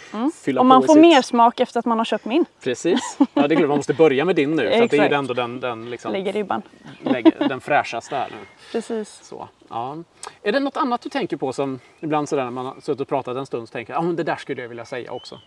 fylla 0.43 0.61
Om 0.61 0.65
på 0.65 0.69
man 0.69 0.83
i 0.85 0.87
får 0.87 0.95
sitt- 0.95 1.01
mer 1.03 1.23
smak 1.23 1.61
efter 1.61 1.79
att 1.81 1.87
man 1.87 1.99
har 1.99 2.05
köpt 2.05 2.25
min. 2.25 2.45
Precis. 2.61 3.19
Ja, 3.35 3.49
det 3.49 3.55
är 3.55 3.57
klart 3.57 3.69
man 3.69 3.77
måste 3.77 3.95
börja 3.95 4.25
med 4.25 4.37
din 4.37 4.51
nu. 4.51 4.63
För 4.71 4.89
det 4.89 4.99
är 4.99 5.09
ju 5.09 5.15
ändå 5.15 5.35
den, 5.35 5.61
den, 5.61 5.91
liksom, 5.91 6.13
Lägger 6.13 6.33
ribban. 6.33 6.63
lägger, 7.03 7.49
den 7.49 7.61
fräschaste 7.61 8.17
här 8.17 8.29
nu. 8.31 8.47
Precis. 8.73 9.21
Så, 9.23 9.49
ja. 9.69 9.97
Är 10.43 10.53
det 10.53 10.61
något 10.61 10.77
annat 10.77 11.01
du 11.01 11.09
tänker 11.09 11.37
på 11.37 11.53
som 11.53 11.79
ibland 12.01 12.29
sådär 12.29 12.45
när 12.45 12.51
man 12.51 12.67
har 12.67 12.75
suttit 12.81 13.01
och 13.01 13.09
pratat 13.09 13.37
en 13.37 13.47
stund 13.47 13.69
så 13.69 13.73
tänker 13.73 13.93
jag, 13.93 13.99
ja 14.03 14.07
men 14.07 14.17
det 14.17 14.23
där 14.23 14.37
skulle 14.37 14.63
jag 14.63 14.69
vilja 14.69 14.85
säga 14.85 15.13
också. 15.13 15.41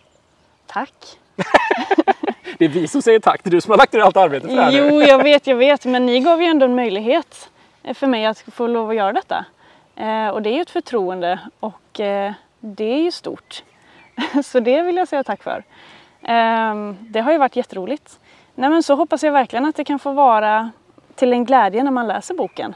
Tack. 0.66 1.18
Det 2.64 2.68
är 2.68 2.80
vi 2.80 2.88
som 2.88 3.02
säger 3.02 3.20
tack, 3.20 3.40
det 3.44 3.48
är 3.48 3.50
du 3.50 3.60
som 3.60 3.70
har 3.70 3.78
lagt 3.78 3.92
ner 3.92 4.00
allt 4.00 4.16
arbete 4.16 4.48
för 4.48 4.56
det 4.56 4.62
här 4.62 4.72
nu. 4.72 4.76
Jo, 4.78 5.02
jag 5.02 5.22
vet, 5.22 5.46
jag 5.46 5.56
vet. 5.56 5.84
Men 5.84 6.06
ni 6.06 6.20
gav 6.20 6.42
ju 6.42 6.48
ändå 6.48 6.66
en 6.66 6.74
möjlighet 6.74 7.50
för 7.94 8.06
mig 8.06 8.26
att 8.26 8.38
få 8.38 8.66
lov 8.66 8.90
att 8.90 8.96
göra 8.96 9.12
detta. 9.12 9.44
Eh, 9.96 10.28
och 10.28 10.42
det 10.42 10.50
är 10.50 10.54
ju 10.54 10.60
ett 10.60 10.70
förtroende 10.70 11.38
och 11.60 12.00
eh, 12.00 12.32
det 12.60 12.84
är 12.84 13.02
ju 13.02 13.10
stort. 13.10 13.62
så 14.44 14.60
det 14.60 14.82
vill 14.82 14.96
jag 14.96 15.08
säga 15.08 15.24
tack 15.24 15.42
för. 15.42 15.64
Eh, 16.22 16.74
det 17.00 17.20
har 17.20 17.32
ju 17.32 17.38
varit 17.38 17.56
jätteroligt. 17.56 18.18
Nej, 18.54 18.70
men 18.70 18.82
så 18.82 18.94
hoppas 18.94 19.22
jag 19.22 19.32
verkligen 19.32 19.64
att 19.64 19.76
det 19.76 19.84
kan 19.84 19.98
få 19.98 20.12
vara 20.12 20.70
till 21.14 21.32
en 21.32 21.44
glädje 21.44 21.82
när 21.82 21.90
man 21.90 22.06
läser 22.06 22.34
boken. 22.34 22.74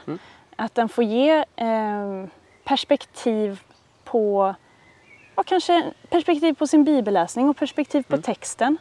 Att 0.55 0.75
den 0.75 0.89
får 0.89 1.03
ge 1.03 1.45
eh, 1.55 2.25
perspektiv 2.63 3.59
på 4.03 4.55
ja, 5.35 5.43
kanske 5.43 5.83
perspektiv 6.09 6.53
på 6.53 6.67
sin 6.67 6.83
bibelläsning 6.83 7.49
och 7.49 7.57
perspektiv 7.57 8.03
på 8.03 8.17
texten. 8.17 8.77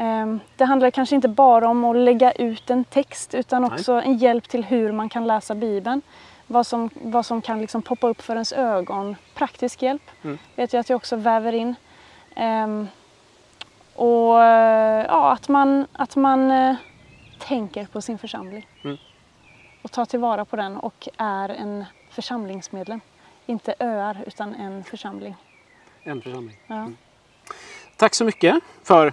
Ehm, 0.00 0.40
Det 0.56 0.64
handlar 0.64 0.90
kanske 0.90 1.14
inte 1.14 1.28
bara 1.28 1.68
om 1.68 1.84
att 1.84 1.96
lägga 1.96 2.32
ut 2.32 2.70
en 2.70 2.84
text 2.84 3.34
utan 3.34 3.64
också 3.64 3.92
en 3.92 4.18
hjälp 4.18 4.48
till 4.48 4.64
hur 4.64 4.92
man 4.92 5.08
kan 5.08 5.26
läsa 5.26 5.54
Bibeln. 5.54 6.02
Vad 6.46 6.66
som, 6.66 6.90
vad 7.02 7.26
som 7.26 7.42
kan 7.42 7.60
liksom 7.60 7.82
poppa 7.82 8.08
upp 8.08 8.22
för 8.22 8.34
ens 8.34 8.52
ögon. 8.52 9.16
Praktisk 9.34 9.82
hjälp 9.82 10.02
Mm. 10.22 10.38
vet 10.56 10.72
jag 10.72 10.80
att 10.80 10.88
jag 10.90 10.96
också 10.96 11.16
väver 11.16 11.52
in. 11.52 11.74
Ehm, 12.36 12.88
och 13.94 14.42
eh, 14.44 15.06
ja, 15.08 15.32
att 15.32 15.48
man, 15.48 15.86
att 15.92 16.16
man 16.16 16.50
eh, 16.50 16.74
tänker 17.38 17.86
på 17.86 18.00
sin 18.02 18.18
församling. 18.18 18.66
Mm. 18.84 18.96
Och 19.82 19.92
tar 19.92 20.04
tillvara 20.04 20.44
på 20.44 20.56
den 20.56 20.76
och 20.76 21.08
är 21.16 21.48
en 21.48 21.84
församlingsmedlem. 22.10 23.00
Inte 23.46 23.74
öar 23.78 24.24
utan 24.26 24.54
en 24.54 24.84
församling. 24.84 25.36
En 26.02 26.22
församling. 26.22 26.56
Ja. 26.66 26.90
Tack 27.96 28.14
så 28.14 28.24
mycket 28.24 28.54
för 28.84 29.12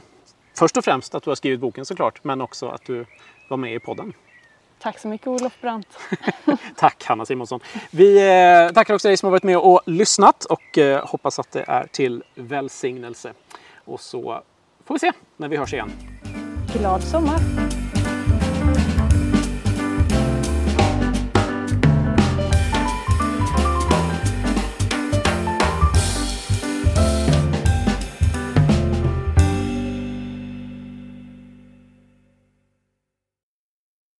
först 0.57 0.77
och 0.77 0.85
främst 0.85 1.15
att 1.15 1.23
du 1.23 1.29
har 1.29 1.35
skrivit 1.35 1.59
boken 1.59 1.85
såklart, 1.85 2.23
men 2.23 2.41
också 2.41 2.69
att 2.69 2.85
du 2.85 3.05
var 3.49 3.57
med 3.57 3.75
i 3.75 3.79
podden. 3.79 4.13
Tack 4.79 4.99
så 4.99 5.07
mycket 5.07 5.27
Olof 5.27 5.61
Brandt. 5.61 5.87
Tack 6.75 7.03
Hanna 7.03 7.25
Simonsson. 7.25 7.59
Vi 7.91 8.17
eh, 8.17 8.73
tackar 8.73 8.93
också 8.93 9.07
dig 9.07 9.17
som 9.17 9.27
har 9.27 9.31
varit 9.31 9.43
med 9.43 9.57
och 9.57 9.81
lyssnat 9.85 10.45
och 10.45 10.77
eh, 10.77 11.07
hoppas 11.07 11.39
att 11.39 11.51
det 11.51 11.65
är 11.67 11.87
till 11.87 12.23
välsignelse. 12.35 13.33
Och 13.85 13.99
så 13.99 14.43
får 14.85 14.95
vi 14.95 14.99
se 14.99 15.11
när 15.37 15.47
vi 15.47 15.57
hörs 15.57 15.73
igen. 15.73 15.91
Glad 16.73 17.03
sommar! 17.03 17.39